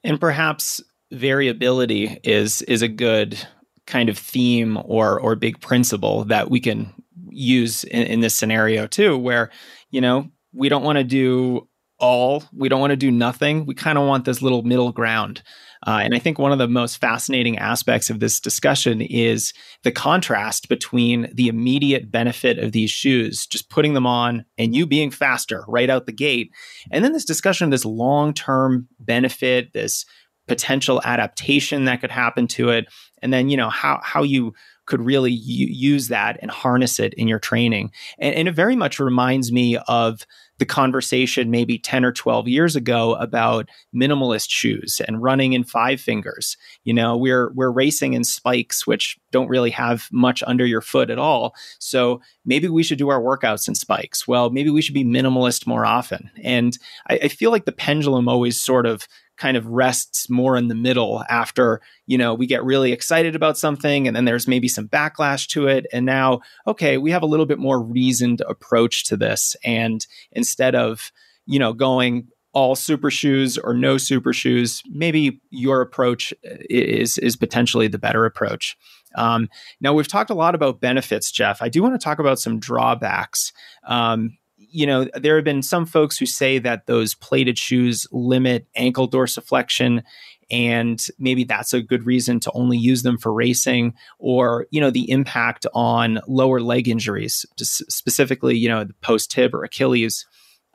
[0.03, 0.82] and perhaps
[1.12, 3.38] variability is is a good
[3.86, 6.93] kind of theme or or big principle that we can
[7.30, 9.51] use in, in this scenario too where
[9.91, 11.68] you know we don't want to do
[11.99, 13.66] all we don't want to do nothing.
[13.66, 15.41] We kind of want this little middle ground.
[15.88, 19.53] Uh, and I think one of the most fascinating aspects of this discussion is
[19.84, 24.88] the contrast between the immediate benefit of these shoes, just putting them on and you
[24.88, 26.49] being faster right out the gate,
[26.91, 30.06] and then this discussion of this long term benefit, this
[30.47, 32.87] potential adaptation that could happen to it,
[33.21, 34.53] and then you know how how you
[34.85, 37.91] could really use that and harness it in your training.
[38.19, 40.27] And, and, it very much reminds me of
[40.57, 45.99] the conversation maybe 10 or 12 years ago about minimalist shoes and running in five
[45.99, 46.55] fingers.
[46.83, 51.09] You know, we're we're racing in spikes which don't really have much under your foot
[51.09, 51.55] at all.
[51.79, 54.27] So maybe we should do our workouts in spikes.
[54.27, 56.29] Well, maybe we should be minimalist more often.
[56.41, 56.77] And
[57.09, 59.07] I, I feel like the pendulum always sort of
[59.38, 63.57] kind of rests more in the middle after you know we get really excited about
[63.57, 65.86] something and then there's maybe some backlash to it.
[65.91, 69.55] And now okay we have a little bit more reasoned approach to this.
[69.63, 71.11] And instead of
[71.45, 76.33] you know going all super shoes or no super shoes maybe your approach
[76.69, 78.77] is is potentially the better approach.
[79.15, 81.61] Um, now we've talked a lot about benefits Geoff.
[81.61, 83.53] I do want to talk about some drawbacks.
[83.88, 84.38] Um,
[84.76, 89.09] you know, there have been some folks who say that those plated shoes limit ankle
[89.09, 90.03] dorsiflexion
[90.51, 94.91] and maybe that's a good reason to only use them for racing or you know
[94.91, 100.26] the impact on lower leg injuries specifically you know the post tib or achilles.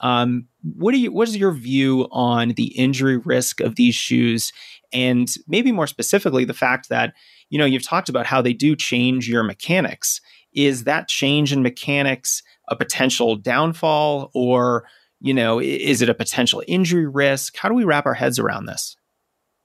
[0.00, 4.52] Um, what do you what is your view on the injury risk of these shoes?
[4.92, 7.12] And maybe more specifically the fact that
[7.50, 10.20] you know you've talked about how they do change your mechanics.
[10.52, 14.84] Is that change in mechanics a potential downfall or
[15.20, 17.56] you know is it a potential injury risk?
[17.56, 18.96] How do we wrap our heads around this?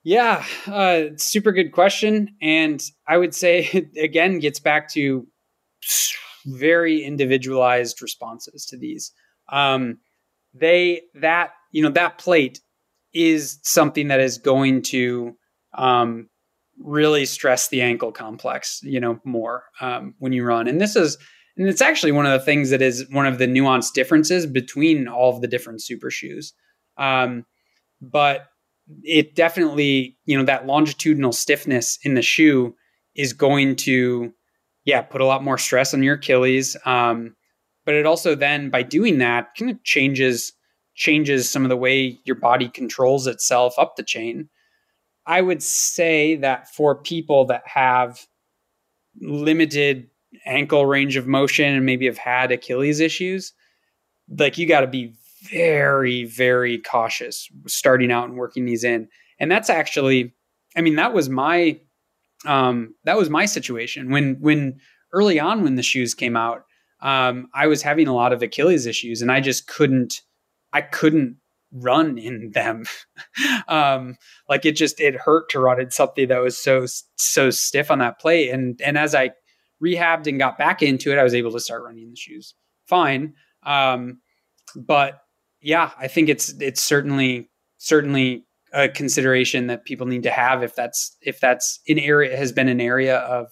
[0.04, 2.36] Yeah uh, super good question.
[2.42, 5.28] And i would say it again gets back to
[6.46, 9.12] very individualized responses to these.
[9.50, 10.00] Um,
[10.54, 12.62] they that you know that plate
[13.14, 15.36] is something that is going to
[15.78, 16.30] um,
[16.80, 20.68] really stress the ankle complex you know more um, when you run.
[20.68, 21.18] And this is
[21.58, 25.08] and it's actually one of the things that is one of the nuanced differences between
[25.08, 26.54] all of the different super shoes.
[26.98, 27.46] Um,
[28.02, 28.48] but
[29.04, 32.76] it definitely, you know, that longitudinal stiffness in the shoe
[33.16, 34.34] is going to,
[34.84, 36.76] yeah, put a lot more stress on your Achilles.
[36.86, 37.36] Um,
[37.86, 40.54] but it also then, by doing that, kind of changes
[40.98, 44.48] changes some of the way your body controls itself up the chain.
[45.26, 48.26] I would say that for people that have
[49.20, 50.10] limited
[50.46, 53.54] ankle range of motion and maybe have had Achilles issues,
[54.30, 55.14] like you got to be
[55.44, 59.08] very, very cautious starting out and working these in.
[59.40, 60.34] And that's actually,
[60.76, 61.80] I mean, that was my,
[62.46, 64.80] um, that was my situation when, when
[65.14, 66.66] early on when the shoes came out,
[67.02, 70.22] um, I was having a lot of Achilles issues and I just couldn't,
[70.74, 71.38] I couldn't
[71.72, 72.86] run in them.
[73.68, 74.16] um,
[74.50, 76.86] like it just, it hurt to run in something that was so,
[77.18, 78.50] so stiff on that plate.
[78.50, 79.32] And, and as I
[79.84, 82.56] rehabbed and got back into it, I was able to start running the shoes
[82.88, 83.34] fine.
[83.64, 84.20] Um,
[84.76, 85.22] but
[85.62, 90.76] yeah, I think it's it's certainly certainly a consideration that people need to have if
[90.76, 93.52] that's if that's an area has been an area of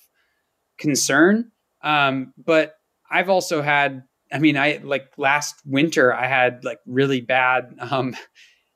[0.78, 1.52] concern.
[1.82, 2.76] Um, but
[3.10, 8.16] I've also had, I mean, I like last winter I had like really bad um,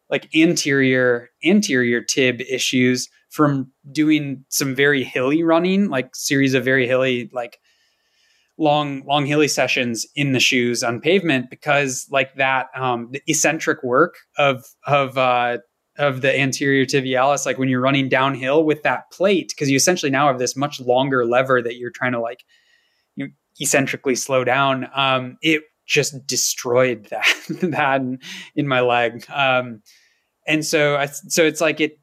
[0.10, 6.88] like anterior anterior tib issues from doing some very hilly running, like series of very
[6.88, 7.60] hilly, like
[8.58, 13.84] long, long hilly sessions in the shoes on pavement because like that, um, the eccentric
[13.84, 15.58] work of, of, uh,
[15.98, 20.12] of the anterior tibialis, like when you're running downhill with that plate, because you essentially
[20.12, 22.44] now have this much longer lever that you're trying to like,
[23.16, 24.88] you know, eccentrically slow down.
[24.94, 27.26] Um, it just destroyed that,
[27.62, 28.20] that in,
[28.56, 29.26] in my leg.
[29.30, 29.82] Um,
[30.48, 32.00] and so I, so it's like it,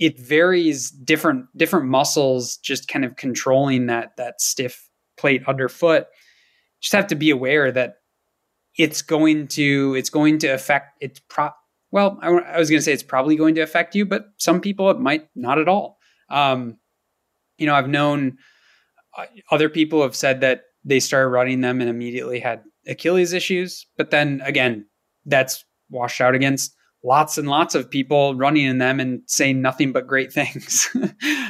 [0.00, 6.06] it varies different different muscles just kind of controlling that that stiff plate underfoot.
[6.80, 7.94] Just have to be aware that
[8.76, 11.50] it's going to it's going to affect it's pro
[11.92, 14.60] well I, I was going to say it's probably going to affect you but some
[14.60, 15.98] people it might not at all.
[16.30, 16.78] Um,
[17.60, 18.38] you know i've known
[19.16, 23.86] uh, other people have said that they started running them and immediately had achilles issues
[23.96, 24.86] but then again
[25.26, 29.92] that's washed out against lots and lots of people running in them and saying nothing
[29.92, 30.88] but great things.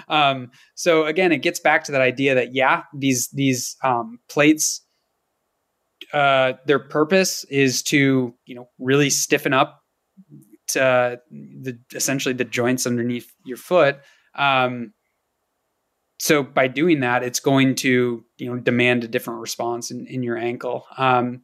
[0.08, 4.84] um, so again, it gets back to that idea that yeah, these these um, plates,
[6.12, 9.82] uh, their purpose is to you know really stiffen up
[10.68, 13.98] to, the essentially the joints underneath your foot.
[14.34, 14.92] Um,
[16.18, 20.22] so by doing that, it's going to you know demand a different response in, in
[20.22, 21.42] your ankle, um,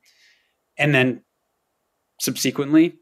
[0.79, 1.23] and then
[2.21, 2.95] subsequently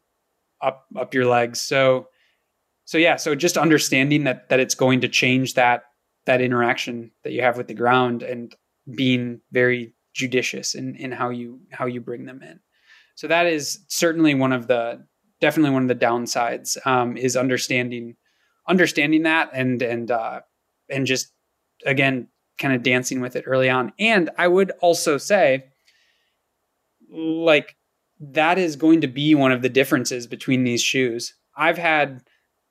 [0.64, 1.60] up up your legs.
[1.60, 2.08] So
[2.84, 5.84] so yeah, so just understanding that that it's going to change that
[6.26, 8.54] that interaction that you have with the ground and
[8.94, 12.60] being very judicious in in how you how you bring them in.
[13.14, 15.06] So that is certainly one of the
[15.40, 18.16] definitely one of the downsides um, is understanding
[18.68, 20.40] understanding that and and uh,
[20.90, 21.32] and just
[21.86, 23.92] again kind of dancing with it early on.
[23.98, 25.64] And I would also say
[27.10, 27.76] like
[28.20, 31.34] that is going to be one of the differences between these shoes.
[31.56, 32.22] I've had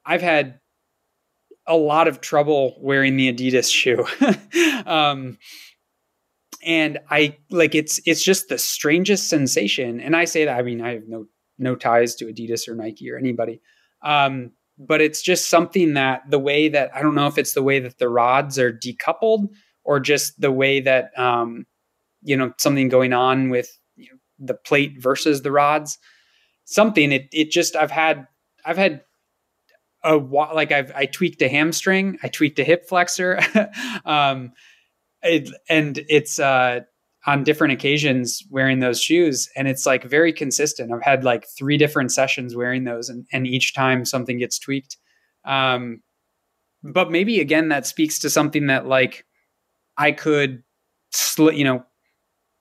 [0.05, 0.59] I've had
[1.65, 4.05] a lot of trouble wearing the Adidas shoe.
[4.85, 5.37] um,
[6.65, 9.99] and I like it's it's just the strangest sensation.
[9.99, 11.25] And I say that I mean I have no
[11.57, 13.61] no ties to Adidas or Nike or anybody.
[14.03, 17.63] Um, but it's just something that the way that I don't know if it's the
[17.63, 19.49] way that the rods are decoupled
[19.83, 21.65] or just the way that um,
[22.21, 23.69] you know something going on with
[24.45, 25.97] the plate versus the rods.
[26.65, 28.25] Something it it just i've had
[28.65, 29.01] i've had
[30.03, 33.39] a like i've i tweaked a hamstring i tweaked a hip flexor
[34.05, 34.53] um
[35.21, 36.79] it, and it's uh
[37.25, 40.91] on different occasions wearing those shoes and it's like very consistent.
[40.91, 44.97] I've had like three different sessions wearing those and, and each time something gets tweaked.
[45.45, 46.01] Um,
[46.83, 49.25] but maybe again that speaks to something that like
[49.97, 50.63] i could
[51.11, 51.83] sl- you know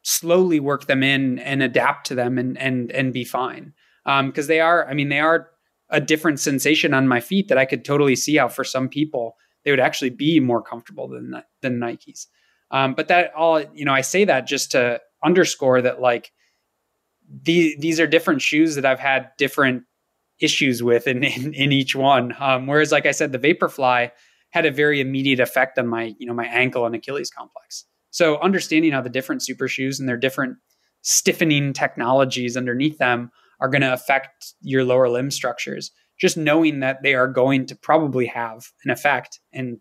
[0.03, 3.73] slowly work them in and adapt to them and and and be fine
[4.05, 5.49] because um, they are i mean they are
[5.91, 9.37] a different sensation on my feet that i could totally see how for some people
[9.65, 12.27] they would actually be more comfortable than than nikes
[12.73, 16.33] um, but that all, you know, I say that just to underscore that like
[17.43, 19.85] these these are different shoes that I've had different
[20.41, 22.35] issues with in, in, in each one.
[22.41, 24.11] Um, whereas, like I said, the Vaporfly
[24.51, 27.85] had a very immediate effect on my, you know, my ankle and Achilles complex.
[28.13, 30.59] So understanding how the different super shoes and their different
[31.03, 35.91] stiffening technologies underneath them are going to affect your lower limb structures,
[36.21, 39.79] just knowing that they are going to probably have an effect and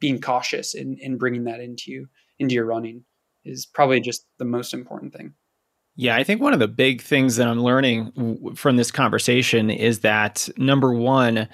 [0.00, 2.08] being cautious in, in bringing that into you
[2.38, 3.04] into your running
[3.44, 5.32] is probably just the most important thing.
[5.94, 10.00] Yeah, I think one of the big things that I'm learning from this conversation is
[10.00, 11.48] that number one,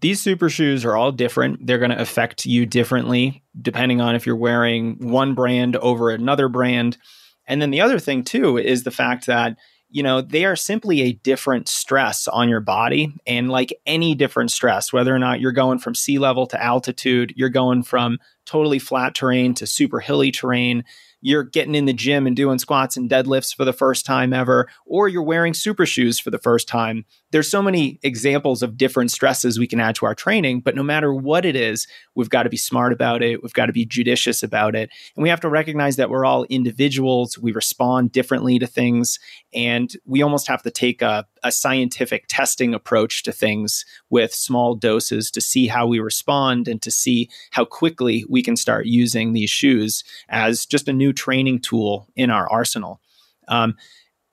[0.00, 1.64] these super shoes are all different.
[1.66, 6.48] They're going to affect you differently depending on if you're wearing one brand over another
[6.48, 6.98] brand.
[7.46, 9.56] And then the other thing, too, is the fact that
[9.88, 13.14] you know, they are simply a different stress on your body.
[13.26, 17.32] And like any different stress, whether or not you're going from sea level to altitude,
[17.36, 20.84] you're going from totally flat terrain to super hilly terrain,
[21.20, 24.68] you're getting in the gym and doing squats and deadlifts for the first time ever,
[24.84, 27.04] or you're wearing super shoes for the first time.
[27.32, 30.82] There's so many examples of different stresses we can add to our training, but no
[30.82, 33.42] matter what it is, we've got to be smart about it.
[33.42, 34.90] We've got to be judicious about it.
[35.16, 37.38] And we have to recognize that we're all individuals.
[37.38, 39.18] We respond differently to things.
[39.52, 44.74] And we almost have to take a, a scientific testing approach to things with small
[44.74, 49.32] doses to see how we respond and to see how quickly we can start using
[49.32, 53.00] these shoes as just a new training tool in our arsenal.
[53.48, 53.74] Um,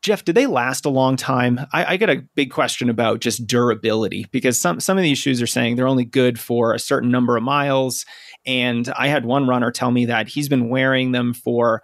[0.02, 1.62] Geoff, do they last a long time?
[1.72, 5.42] I, I, get a big question about just durability because some some of these shoes
[5.42, 8.06] are saying they're only good for a certain number of miles.
[8.46, 11.84] And I had one runner tell me that he's been wearing them for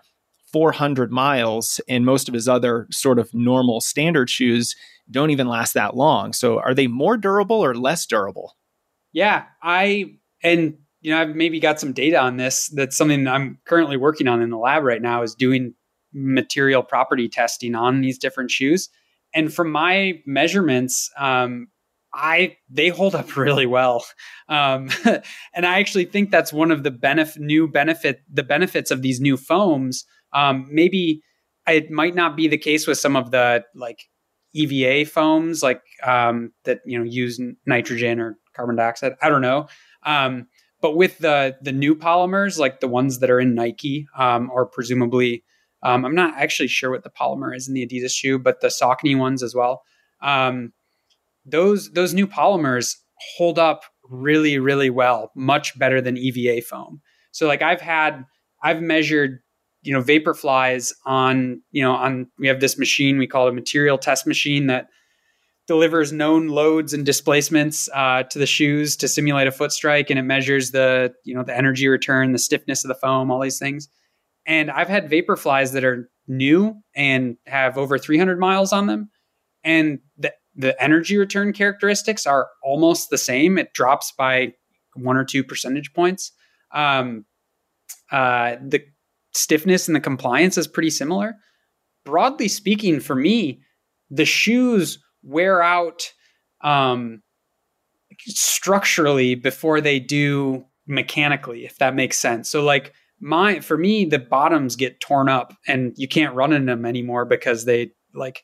[0.51, 4.75] 400 miles, and most of his other sort of normal standard shoes
[5.09, 6.33] don't even last that long.
[6.33, 8.57] So, are they more durable or less durable?
[9.13, 12.69] Yeah, I and you know I've maybe got some data on this.
[12.69, 15.21] That's something I'm currently working on in the lab right now.
[15.21, 15.73] Is doing
[16.13, 18.89] material property testing on these different shoes.
[19.33, 21.67] And from my measurements, um,
[22.13, 24.05] I they hold up really well,
[24.47, 24.89] um,
[25.53, 29.21] and I actually think that's one of the benefit new benefit the benefits of these
[29.21, 30.05] new foams.
[30.33, 31.21] Um, maybe
[31.67, 34.05] it might not be the case with some of the like
[34.53, 39.13] EVA foams, like um, that you know use nitrogen or carbon dioxide.
[39.21, 39.67] I don't know,
[40.03, 40.47] um,
[40.81, 44.65] but with the the new polymers, like the ones that are in Nike um, or
[44.65, 45.43] presumably
[45.83, 48.67] um, I'm not actually sure what the polymer is in the Adidas shoe, but the
[48.67, 49.83] Saucony ones as well.
[50.21, 50.73] Um,
[51.45, 52.95] those those new polymers
[53.37, 57.01] hold up really really well, much better than EVA foam.
[57.31, 58.25] So like I've had
[58.63, 59.39] I've measured
[59.81, 63.53] you know Vaporflies on you know on we have this machine we call it a
[63.53, 64.87] material test machine that
[65.69, 70.19] delivers known loads and displacements uh, to the shoes to simulate a foot strike and
[70.19, 73.59] it measures the you know the energy return the stiffness of the foam all these
[73.59, 73.87] things
[74.49, 79.11] and I've had Vaporflies that are new and have over 300 miles on them.
[79.63, 83.59] And the, the energy return characteristics are almost the same.
[83.59, 84.53] It drops by
[84.95, 86.31] one or two percentage points.
[86.73, 87.25] Um,
[88.11, 88.83] uh, the
[89.33, 91.35] stiffness and the compliance is pretty similar.
[92.03, 93.61] Broadly speaking, for me,
[94.09, 96.11] the shoes wear out
[96.61, 97.21] um,
[98.19, 102.49] structurally before they do mechanically, if that makes sense.
[102.49, 106.65] So, like, my for me the bottoms get torn up and you can't run in
[106.65, 108.43] them anymore because they like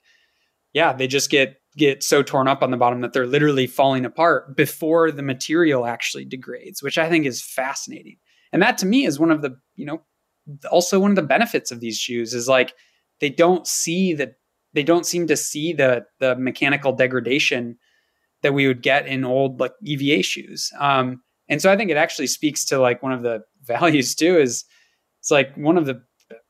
[0.74, 4.06] yeah they just get get so torn up on the bottom that they're literally falling
[4.06, 8.18] apart before the material actually degrades which i think is fascinating
[8.52, 10.02] and that to me is one of the you know
[10.70, 12.74] also one of the benefits of these shoes is like
[13.22, 14.34] they don't see that
[14.76, 17.78] they don't seem to see the the mechanical degradation
[18.44, 20.72] that we would get in old like eva shoes.
[20.80, 24.38] Um and so i think it actually speaks to like one of the values too
[24.38, 24.64] is
[25.20, 26.02] it's like one of the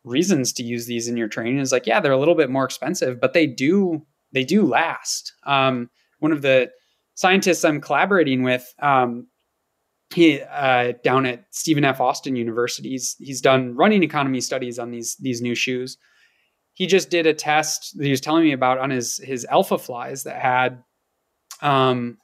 [0.04, 2.66] reasons to use these in your training is like yeah they're a little bit more
[2.66, 5.32] expensive but they do they do last.
[5.46, 6.70] Um, one of the
[7.14, 9.28] scientists i'm collaborating with um,
[10.14, 12.02] he uh, down at stephen f.
[12.02, 15.98] Austin university he's, he's done running economy studies on these these new shoes
[16.76, 20.24] he just did a test that he was telling me about on his his Alphaflies
[20.24, 20.84] that had
[21.62, 22.18] um,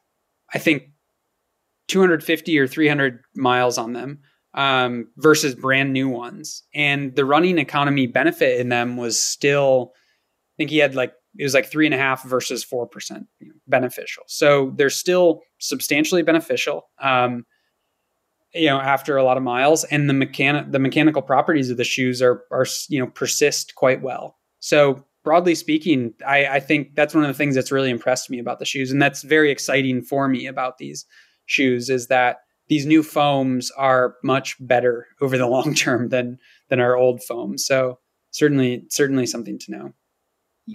[0.54, 0.84] i think
[1.88, 4.20] 250 or 300 miles on them
[4.54, 6.64] um, versus brand new ones.
[6.74, 11.44] And the running economy benefit in them was still, I think he had like, it
[11.44, 13.26] was like three and a half versus 4%
[13.68, 14.24] beneficial.
[14.28, 16.84] So they're still substantially beneficial.
[17.02, 17.46] Um,
[18.54, 21.86] you know, after a lot of miles and the mechanic, the mechanical properties of the
[21.86, 24.36] shoes are, are, you know, persist quite well.
[24.62, 28.40] So broadly speaking, I, I think that's one of the things that's really impressed me
[28.40, 28.92] about the shoes.
[28.92, 31.06] And that's very exciting for me about these
[31.46, 32.38] shoes is that
[32.70, 36.38] these new foams are much better over the long term than
[36.70, 37.66] than our old foams.
[37.66, 38.00] So
[38.32, 39.94] certainly certainly something to know.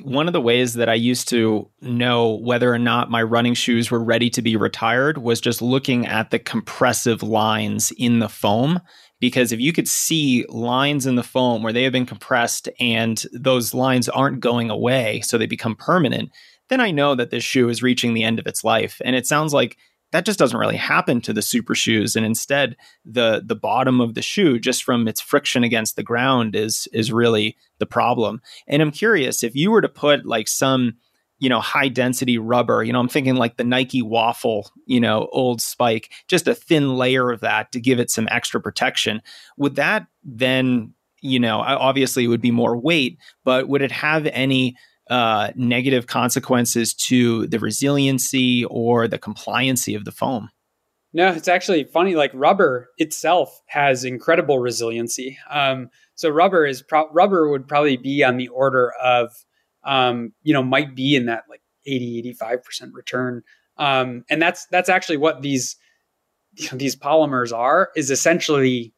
[0.02, 3.90] One of the ways that I used to know whether or not my running shoes
[3.90, 8.80] were ready to be retired was just looking at the compressive lines in the foam.
[9.18, 13.22] Because if you could see lines in the foam where they have been compressed and
[13.32, 16.30] those lines aren't going away, so they become permanent,
[16.68, 19.00] then I know that this shoe is reaching the end of its life.
[19.04, 19.78] And it sounds like
[20.12, 24.14] that just doesn't really happen to the super shoes and instead the the bottom of
[24.14, 28.82] the shoe just from its friction against the ground is is really the problem and
[28.82, 30.94] i'm curious if you were to put like some
[31.38, 35.28] you know high density rubber you know i'm thinking like the nike waffle you know
[35.32, 39.20] old spike just a thin layer of that to give it some extra protection
[39.56, 44.26] would that then you know obviously it would be more weight but would it have
[44.26, 44.76] any
[45.08, 50.50] uh, negative consequences to the resiliency or the compliancy of the foam.
[51.12, 52.14] No, it's actually funny.
[52.14, 55.38] Like rubber itself has incredible resiliency.
[55.48, 59.32] Um, so rubber is pro- rubber would probably be on the order of,
[59.86, 63.42] um, you know, might be in that like 80, 85 percent return.
[63.78, 65.76] Um, and that's that's actually what these
[66.54, 67.90] you know, these polymers are.
[67.96, 68.92] Is essentially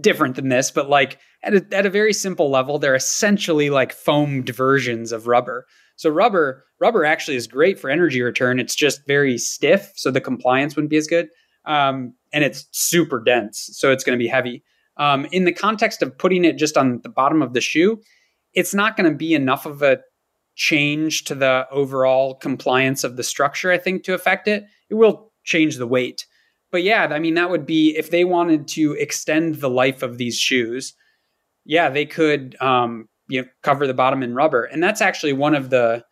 [0.00, 3.92] different than this, but like at a, at a very simple level, they're essentially like
[3.92, 5.66] foamed versions of rubber.
[5.96, 8.60] So rubber rubber actually is great for energy return.
[8.60, 11.28] It's just very stiff, so the compliance wouldn't be as good,
[11.64, 14.62] um, and it's super dense, so it's going to be heavy.
[14.96, 18.00] Um, in the context of putting it just on the bottom of the shoe,
[18.54, 20.00] it's not going to be enough of a
[20.56, 23.72] change to the overall compliance of the structure.
[23.72, 26.24] I think to affect it, it will change the weight
[26.74, 30.18] but yeah, I mean, that would be if they wanted to extend the life of
[30.18, 30.92] these shoes.
[31.64, 35.54] Yeah, they could, um, you know, cover the bottom in rubber, and that's actually one
[35.54, 36.02] of the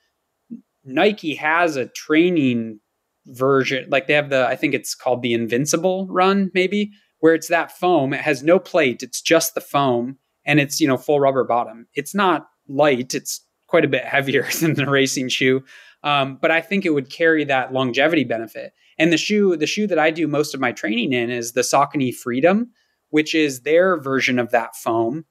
[0.85, 2.79] Nike has a training
[3.27, 3.89] version.
[3.91, 7.73] Like they have the, I think it's called the Invincible Run, maybe, where it's that
[7.73, 8.15] foam.
[8.15, 11.87] It has no plate; it's just the foam, and it's you know full rubber bottom.
[11.95, 15.63] It's not light; it's quite a bit heavier than the racing shoe.
[16.05, 18.73] Um, but I think it would carry that longevity benefit.
[18.99, 21.61] And the shoe, the shoe that I do most of my training in is the
[21.63, 22.71] Saucony Freedom,
[23.11, 25.25] which is their version of that foam,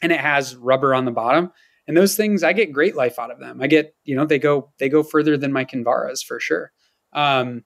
[0.00, 1.50] and it has rubber on the bottom.
[1.86, 3.62] And those things, I get great life out of them.
[3.62, 6.70] I get, you know, they go they go further than my Kinvaras for sure.
[7.12, 7.64] Um,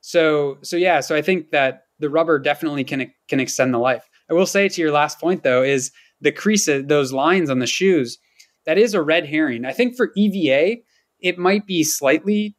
[0.00, 4.08] so so yeah, so I think that the rubber definitely can can extend the life.
[4.30, 5.90] I will say to your last point though is
[6.20, 8.18] the crease, those lines on the shoes.
[8.66, 9.64] That is a red herring.
[9.64, 10.76] I think for EVA,
[11.20, 12.56] it might be slightly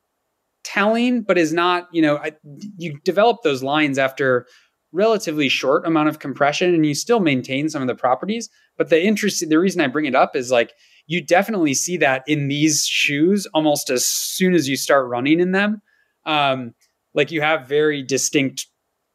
[0.63, 2.33] telling, but is not, you know, I,
[2.77, 4.45] you develop those lines after
[4.91, 8.49] relatively short amount of compression and you still maintain some of the properties.
[8.77, 10.73] But the interest, the reason I bring it up is like
[11.07, 15.51] you definitely see that in these shoes almost as soon as you start running in
[15.51, 15.81] them.
[16.25, 16.73] Um,
[17.13, 18.67] like you have very distinct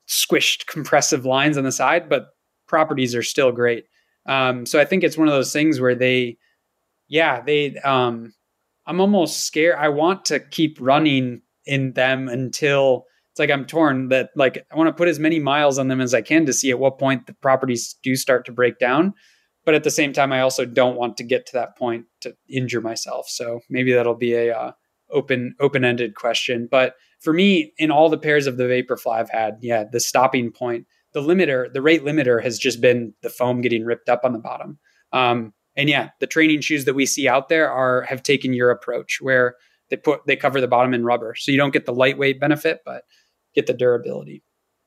[0.09, 2.29] squished compressive lines on the side, but
[2.69, 3.85] properties are still great.
[4.27, 6.37] Um, so I think it's one of those things where they,
[7.09, 8.33] yeah, they, um,
[8.87, 9.77] I'm almost scared.
[9.79, 14.77] I want to keep running in them until it's like I'm torn that like I
[14.77, 16.99] want to put as many miles on them as I can to see at what
[16.99, 19.15] point the properties do start to break down.
[19.65, 22.35] But at the same time, I also don't want to get to that point to
[22.49, 23.29] injure myself.
[23.29, 24.73] So maybe that'll be a uh,
[25.11, 26.67] open open ended question.
[26.71, 30.51] But for me, in all the pairs of the Vaporfly I've had, yeah, the stopping
[30.51, 34.33] point, the limiter, the rate limiter has just been the foam getting ripped up on
[34.33, 34.79] the bottom.
[35.13, 38.71] Um, and yeah, the training shoes that we see out there are have taken your
[38.71, 39.57] approach where
[39.89, 42.81] they put they cover the bottom in rubber, so you don't get the lightweight benefit,
[42.85, 43.05] but
[43.55, 44.43] get the durability.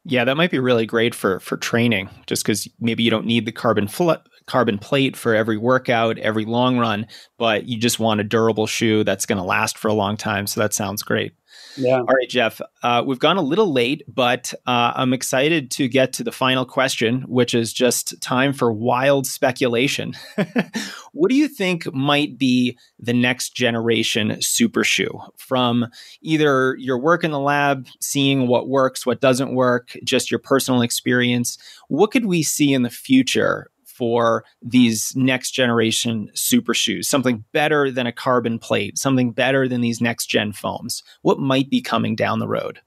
[0.06, 3.46] Yeah, that might be really great for for training, just because maybe you don't need
[3.46, 4.12] the carbon fl-
[4.48, 9.04] carbon plate for every workout, every long run, but you just want a durable shoe
[9.04, 10.48] that's going to last for a long time.
[10.48, 11.34] So that sounds great.
[11.78, 11.98] Yeah.
[11.98, 12.62] All right, Geoff.
[12.82, 16.66] Uh, we've gone a little late, but uh, I'm excited to get to the final
[16.66, 20.14] question, which is just time for wild speculation.
[21.14, 25.88] what do you think might be the next generation super shoe from
[26.22, 30.82] either your work in the lab, seeing what works, what doesn't work, just your personal
[30.82, 31.58] experience?
[31.88, 37.92] What could we see in the future for these next generation super shoes, something better
[37.92, 41.04] than a carbon plate, something better than these next gen foams?
[41.22, 42.80] What might be coming down the road?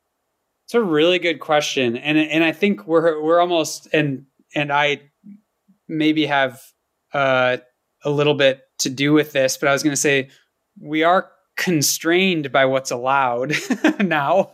[0.67, 5.01] It's a really good question, and and I think we're we're almost and and I
[5.87, 6.61] maybe have
[7.13, 7.59] uh,
[8.05, 10.29] a little bit to do with this, but I was going to say
[10.81, 13.55] we are constrained by what's allowed
[14.01, 14.51] now,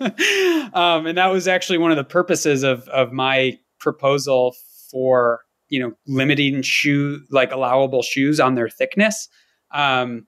[0.74, 4.54] um, and that was actually one of the purposes of of my proposal
[4.90, 5.40] for
[5.72, 9.28] you know limiting shoe like allowable shoes on their thickness.
[9.72, 10.26] Um,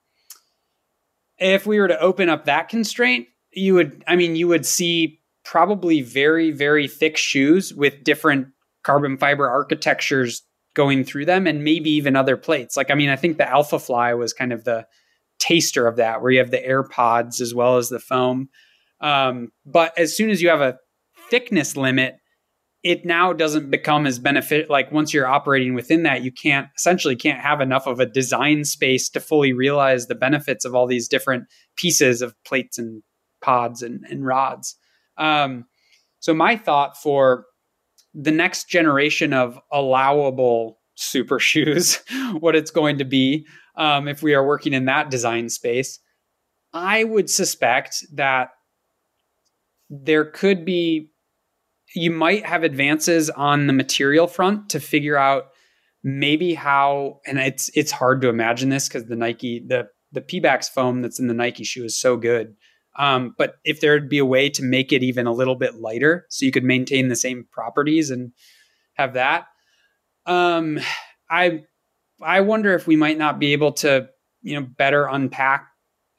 [1.38, 5.20] if we were to open up that constraint, you would, I mean, you would see
[5.44, 8.48] probably very, very thick shoes with different
[8.84, 10.42] carbon fiber architectures
[10.74, 12.76] going through them and maybe even other plates.
[12.76, 14.86] Like, I mean, I think the Alphafly was kind of the
[15.38, 18.48] taster of that, where you have the AirPods as well as the foam.
[19.00, 20.78] Um, but as soon as you have a
[21.28, 22.16] thickness limit,
[22.84, 27.16] it now doesn't become as benefit like once you're operating within that you can't essentially
[27.16, 31.08] can't have enough of a design space to fully realize the benefits of all these
[31.08, 31.44] different
[31.76, 33.02] pieces of plates and
[33.40, 34.76] pods and, and rods.
[35.16, 35.64] Um,
[36.20, 37.46] so my thought for
[38.14, 42.00] the next generation of allowable super shoes,
[42.38, 43.46] what it's going to be
[43.76, 45.98] um, if we are working in that design space,
[46.72, 48.50] I would suspect that
[49.90, 51.10] there could be,
[51.94, 55.44] you might have advances on the material front to figure out
[56.02, 60.68] maybe how, and it's it's hard to imagine this because the Nike the the Pebax
[60.68, 62.54] foam that's in the Nike shoe is so good.
[62.96, 66.26] Um, but if there'd be a way to make it even a little bit lighter
[66.30, 68.30] so you could maintain the same properties and
[68.94, 69.46] have that,
[70.26, 70.78] um,
[71.28, 71.62] I
[72.22, 74.08] I wonder if we might not be able to
[74.42, 75.66] you know better unpack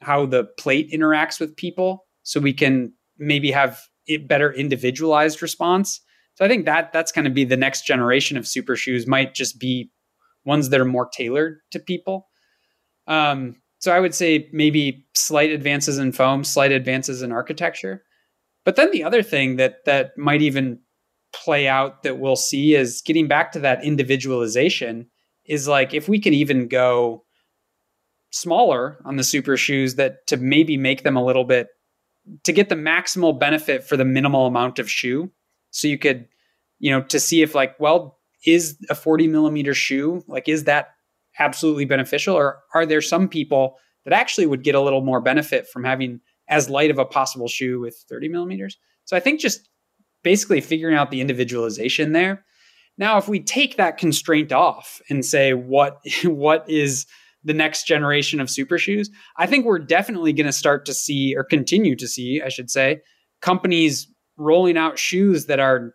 [0.00, 3.80] how the plate interacts with people so we can maybe have
[4.26, 6.00] better individualized response.
[6.34, 9.34] So I think that that's going to be the next generation of super shoes might
[9.34, 9.90] just be
[10.44, 12.28] ones that are more tailored to people.
[13.06, 18.02] Um, so I would say maybe slight advances in foam, slight advances in architecture.
[18.64, 20.80] But then the other thing that that might even
[21.32, 25.06] play out that we'll see is getting back to that individualization
[25.44, 27.24] is like if we can even go
[28.30, 31.68] smaller on the super shoes that to maybe make them a little bit
[32.44, 35.30] to get the maximal benefit for the minimal amount of shoe.
[35.70, 36.26] So you could,
[36.78, 40.90] you know, to see if like, well, is a 40 millimeter shoe, like, is that
[41.38, 42.36] absolutely beneficial?
[42.36, 46.20] Or are there some people that actually would get a little more benefit from having
[46.48, 48.78] as light of a possible shoe with 30 millimeters?
[49.04, 49.68] So I think just
[50.22, 52.44] basically figuring out the individualization there.
[52.98, 57.06] Now, if we take that constraint off and say what what is
[57.46, 59.08] the next generation of super shoes,
[59.38, 62.70] I think we're definitely going to start to see or continue to see, I should
[62.70, 63.00] say,
[63.40, 65.94] companies rolling out shoes that are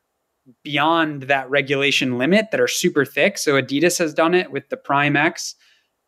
[0.64, 3.38] beyond that regulation limit that are super thick.
[3.38, 5.56] So Adidas has done it with the Prime X.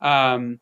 [0.02, 0.60] Um,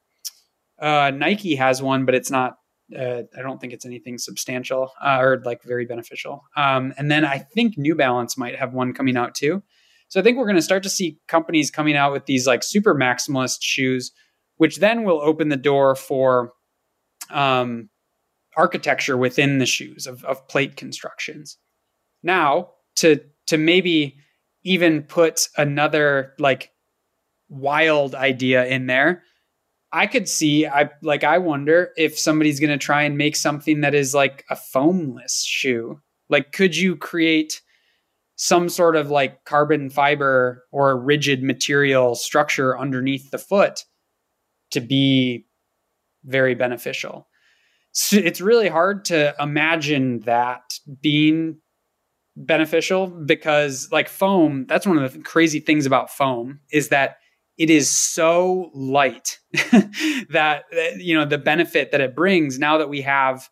[0.81, 2.57] uh, Nike has one, but it's not.
[2.93, 6.43] Uh, I don't think it's anything substantial uh, or like very beneficial.
[6.57, 9.63] Um, and then I think New Balance might have one coming out too.
[10.09, 12.63] So I think we're going to start to see companies coming out with these like
[12.63, 14.11] super maximalist shoes,
[14.61, 16.53] which then will open the door for
[17.31, 17.89] um,
[18.55, 21.57] architecture within the shoes of, of plate constructions.
[22.21, 24.17] Now, to to maybe
[24.63, 26.69] even put another like
[27.49, 29.23] wild idea in there
[29.91, 33.81] i could see i like i wonder if somebody's going to try and make something
[33.81, 37.61] that is like a foamless shoe like could you create
[38.35, 43.83] some sort of like carbon fiber or rigid material structure underneath the foot
[44.71, 45.45] to be
[46.23, 47.27] very beneficial.
[47.93, 50.61] So it's really hard to imagine that
[51.01, 51.57] being
[52.37, 57.17] beneficial because like foam that's one of the crazy things about foam is that
[57.57, 59.37] it is so light
[60.29, 60.63] that
[60.97, 63.49] you know the benefit that it brings now that we have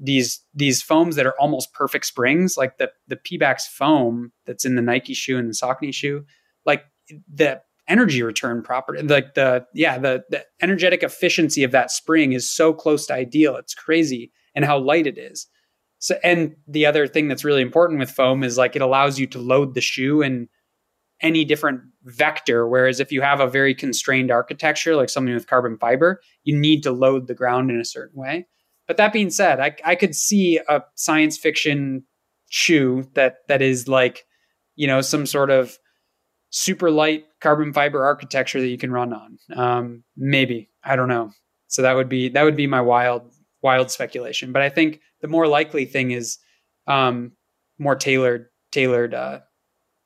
[0.00, 4.76] these these foams that are almost perfect springs like the the Pebax foam that's in
[4.76, 6.24] the Nike shoe and the Saucony shoe
[6.64, 6.84] like
[7.32, 12.50] the energy return property like the yeah the the energetic efficiency of that spring is
[12.50, 15.46] so close to ideal it's crazy and how light it is
[15.98, 19.26] so, and the other thing that's really important with foam is like it allows you
[19.28, 20.48] to load the shoe in
[21.20, 22.68] any different vector.
[22.68, 26.82] Whereas if you have a very constrained architecture, like something with carbon fiber, you need
[26.82, 28.46] to load the ground in a certain way.
[28.86, 32.04] But that being said, I, I could see a science fiction
[32.50, 34.26] shoe that that is like,
[34.76, 35.78] you know, some sort of
[36.50, 39.38] super light carbon fiber architecture that you can run on.
[39.54, 41.30] Um, maybe I don't know.
[41.68, 43.32] So that would be that would be my wild
[43.62, 44.52] wild speculation.
[44.52, 46.38] But I think the more likely thing is
[46.88, 47.32] um,
[47.78, 49.40] more tailored tailored uh,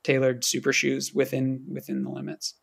[0.04, 2.54] tailored super shoes within within the limits.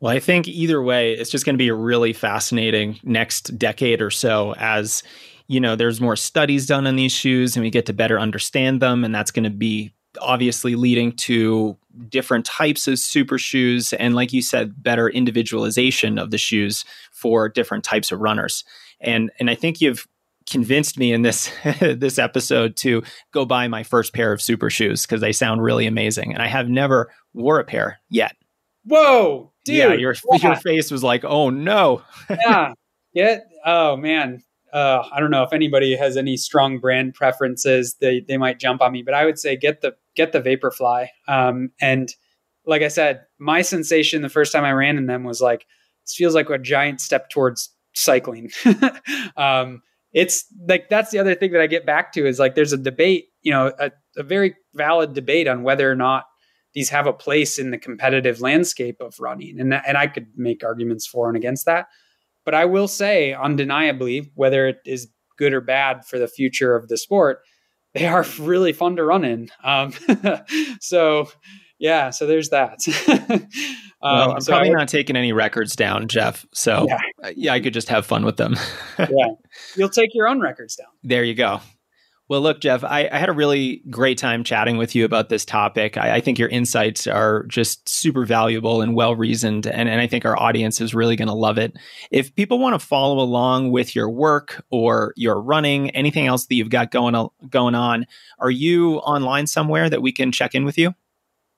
[0.00, 4.00] Well, I think either way, it's just going to be a really fascinating next decade
[4.00, 5.02] or so as
[5.46, 8.80] you know, there's more studies done on these shoes and we get to better understand
[8.80, 9.04] them.
[9.04, 11.76] And that's going to be obviously leading to
[12.08, 13.92] different types of super shoes.
[13.92, 18.64] And like you said, better individualization of the shoes for different types of runners.
[19.00, 20.06] And, and I think you've
[20.46, 21.50] convinced me in this
[21.80, 25.86] this episode to go buy my first pair of super shoes because they sound really
[25.86, 28.36] amazing and i have never wore a pair yet
[28.84, 30.48] whoa dude yeah your, yeah.
[30.48, 32.74] your face was like oh no yeah
[33.12, 34.42] yeah oh man
[34.74, 37.94] uh, I don't know if anybody has any strong brand preferences.
[38.00, 41.06] They they might jump on me, but I would say get the get the Vaporfly.
[41.28, 42.12] Um, and
[42.66, 45.64] like I said, my sensation the first time I ran in them was like
[46.04, 48.50] this feels like a giant step towards cycling.
[49.36, 49.80] um,
[50.12, 52.78] it's like that's the other thing that I get back to is like there's a
[52.78, 56.24] debate, you know, a, a very valid debate on whether or not
[56.74, 60.64] these have a place in the competitive landscape of running, and and I could make
[60.64, 61.86] arguments for and against that.
[62.44, 65.08] But I will say, undeniably, whether it is
[65.38, 67.40] good or bad for the future of the sport,
[67.94, 69.48] they are really fun to run in.
[69.62, 69.92] Um,
[70.80, 71.28] so,
[71.78, 72.80] yeah, so there's that.
[73.08, 73.48] um,
[74.02, 76.44] well, I'm so probably not taking any records down, Geoff.
[76.52, 78.56] So, yeah, yeah I could just have fun with them.
[78.98, 79.28] yeah,
[79.76, 80.88] you'll take your own records down.
[81.02, 81.60] There you go.
[82.26, 85.44] Well, look, Geoff, I, I, had a really great time chatting with you about this
[85.44, 85.98] topic.
[85.98, 90.06] I, I think your insights are just super valuable and well reasoned, and, and I
[90.06, 91.76] think our audience is really going to love it.
[92.10, 96.54] If people want to follow along with your work or your running, anything else that
[96.54, 98.06] you've got going, going on,
[98.38, 100.94] are you online somewhere that we can check in with you?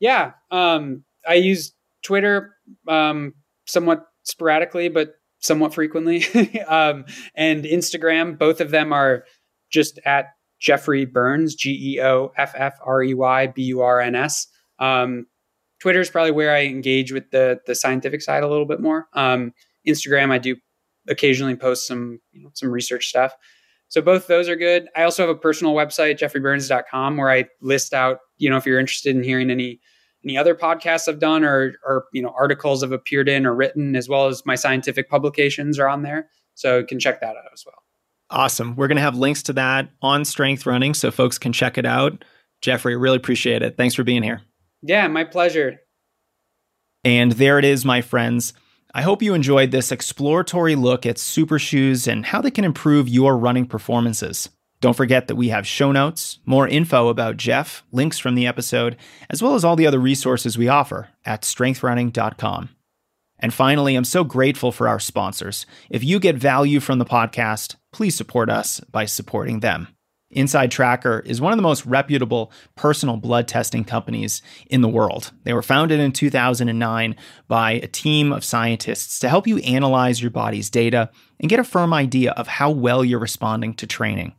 [0.01, 0.33] Yeah.
[0.51, 2.57] Um, I use Twitter
[2.89, 3.35] um,
[3.67, 6.25] somewhat sporadically, but somewhat frequently,
[6.67, 7.05] um,
[7.37, 8.37] and Instagram.
[8.37, 9.25] Both of them are
[9.71, 10.36] just at
[10.67, 14.49] Geoffrey Burns, G E O F F R E Y B U R N S.
[14.81, 15.27] Um,
[15.79, 19.07] Twitter is probably where I engage with the the scientific side a little bit more.
[19.13, 19.53] Um,
[19.87, 20.57] Instagram, I do
[21.09, 23.33] occasionally post some you know, some research stuff.
[23.89, 24.89] So both those are good.
[24.97, 28.81] I also have a personal website, geoffreyburns.com, where I list out, you know, if you're
[28.81, 29.81] interested in hearing any
[30.25, 33.95] any other podcasts I've done or or you know articles I've appeared in or written,
[33.95, 36.29] as well as my scientific publications are on there.
[36.55, 37.86] So you can check that out as well.
[38.31, 38.74] Awesome.
[38.74, 41.86] We're going to have links to that on Strength Running so folks can check it
[41.86, 42.24] out.
[42.61, 43.77] Geoffrey, really appreciate it.
[43.77, 44.43] Thanks for being here.
[44.82, 45.81] Yeah, my pleasure.
[47.05, 48.53] And there it is, my friends.
[48.94, 53.09] I hope you enjoyed this exploratory look at super shoes and how they can improve
[53.09, 54.48] your running performances.
[54.81, 58.97] Don't forget that we have show notes, more info about Geoff, links from the episode,
[59.31, 62.70] as well as all the other resources we offer at strengthrunning.com.
[63.39, 65.66] And finally, I'm so grateful for our sponsors.
[65.90, 69.89] If you get value from the podcast, please support us by supporting them.
[70.35, 75.32] InsideTracker is one of the most reputable personal blood testing companies in the world.
[75.44, 77.16] They were founded in 2009
[77.48, 81.09] by a team of scientists to help you analyze your body's data
[81.40, 84.35] and get a firm idea of how well you're responding to training.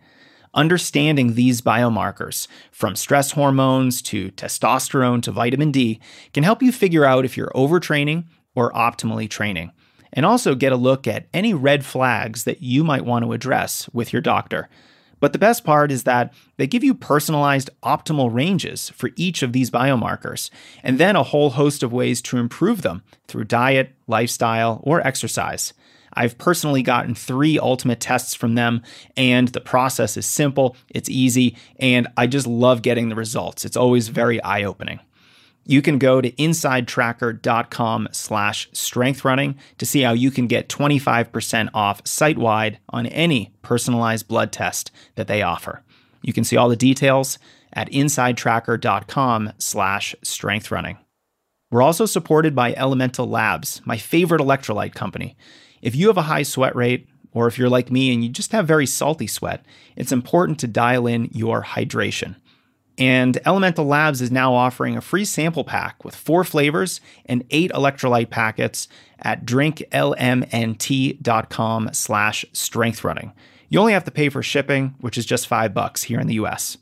[0.53, 5.99] Understanding these biomarkers, from stress hormones to testosterone to vitamin D,
[6.31, 8.25] can help you figure out if you're overtraining
[8.55, 9.71] or optimally training,
[10.17, 13.87] and also get a look at any red flags that you might want to address
[13.93, 14.67] with your doctor.
[15.19, 19.53] But the best part is that they give you personalized optimal ranges for each of
[19.53, 20.49] these biomarkers,
[20.83, 25.73] and then a whole host of ways to improve them through diet, lifestyle, or exercise.
[26.13, 28.81] I've personally gotten three ultimate tests from them,
[29.15, 33.65] and the process is simple, it's easy, and I just love getting the results.
[33.65, 34.99] It's always very eye opening
[35.67, 42.01] you can go to insidetracker.com slash strengthrunning to see how you can get 25% off
[42.07, 45.83] site-wide on any personalized blood test that they offer.
[46.21, 47.37] You can see all the details
[47.73, 50.97] at insidetracker.com slash strengthrunning.
[51.69, 55.35] We're also supported by Elemental Labs, my favorite electrolyte company.
[55.81, 58.53] If you have a high sweat rate, or if you're like me and you just
[58.53, 59.65] have very salty sweat,
[59.97, 62.35] it's important to dial in your hydration.
[62.97, 67.71] And Elemental Labs is now offering a free sample pack with four flavors and eight
[67.71, 68.87] electrolyte packets
[69.19, 73.33] at drinklmnt.com slash strengthrunning.
[73.69, 76.35] You only have to pay for shipping, which is just five bucks here in the
[76.35, 76.77] US.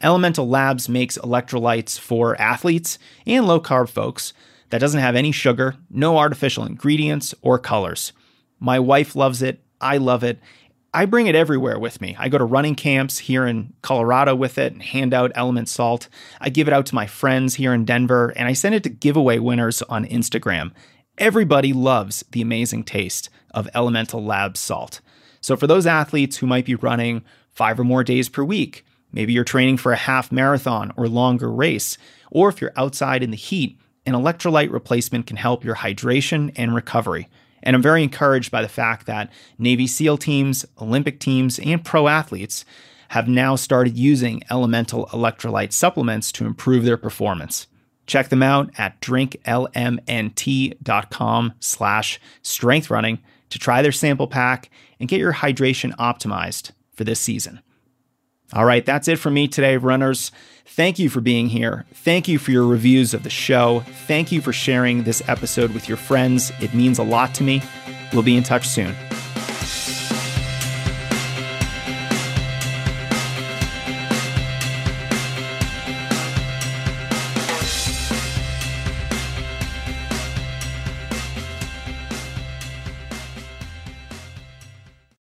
[0.00, 4.32] Elemental Labs makes electrolytes for athletes and low carb folks
[4.70, 8.12] that doesn't have any sugar, no artificial ingredients, or colors.
[8.58, 9.62] My wife loves it.
[9.80, 10.40] I love it.
[10.94, 12.14] I bring it everywhere with me.
[12.18, 16.08] I go to running camps here in Colorado with it and hand out Element Salt.
[16.38, 18.90] I give it out to my friends here in Denver and I send it to
[18.90, 20.72] giveaway winners on Instagram.
[21.16, 25.00] Everybody loves the amazing taste of Elemental Lab salt.
[25.40, 29.32] So, for those athletes who might be running five or more days per week, maybe
[29.32, 31.98] you're training for a half marathon or longer race,
[32.30, 36.74] or if you're outside in the heat, an electrolyte replacement can help your hydration and
[36.74, 37.28] recovery.
[37.62, 42.08] And I'm very encouraged by the fact that Navy SEAL teams, Olympic teams, and pro
[42.08, 42.64] athletes
[43.08, 47.66] have now started using elemental electrolyte supplements to improve their performance.
[48.06, 53.18] Check them out at drinklmnt.com slash strengthrunning
[53.50, 57.60] to try their sample pack and get your hydration optimized for this season.
[58.52, 60.30] All right, that's it for me today, runners.
[60.66, 61.84] Thank you for being here.
[61.94, 63.80] Thank you for your reviews of the show.
[64.06, 66.52] Thank you for sharing this episode with your friends.
[66.60, 67.62] It means a lot to me.
[68.12, 68.94] We'll be in touch soon.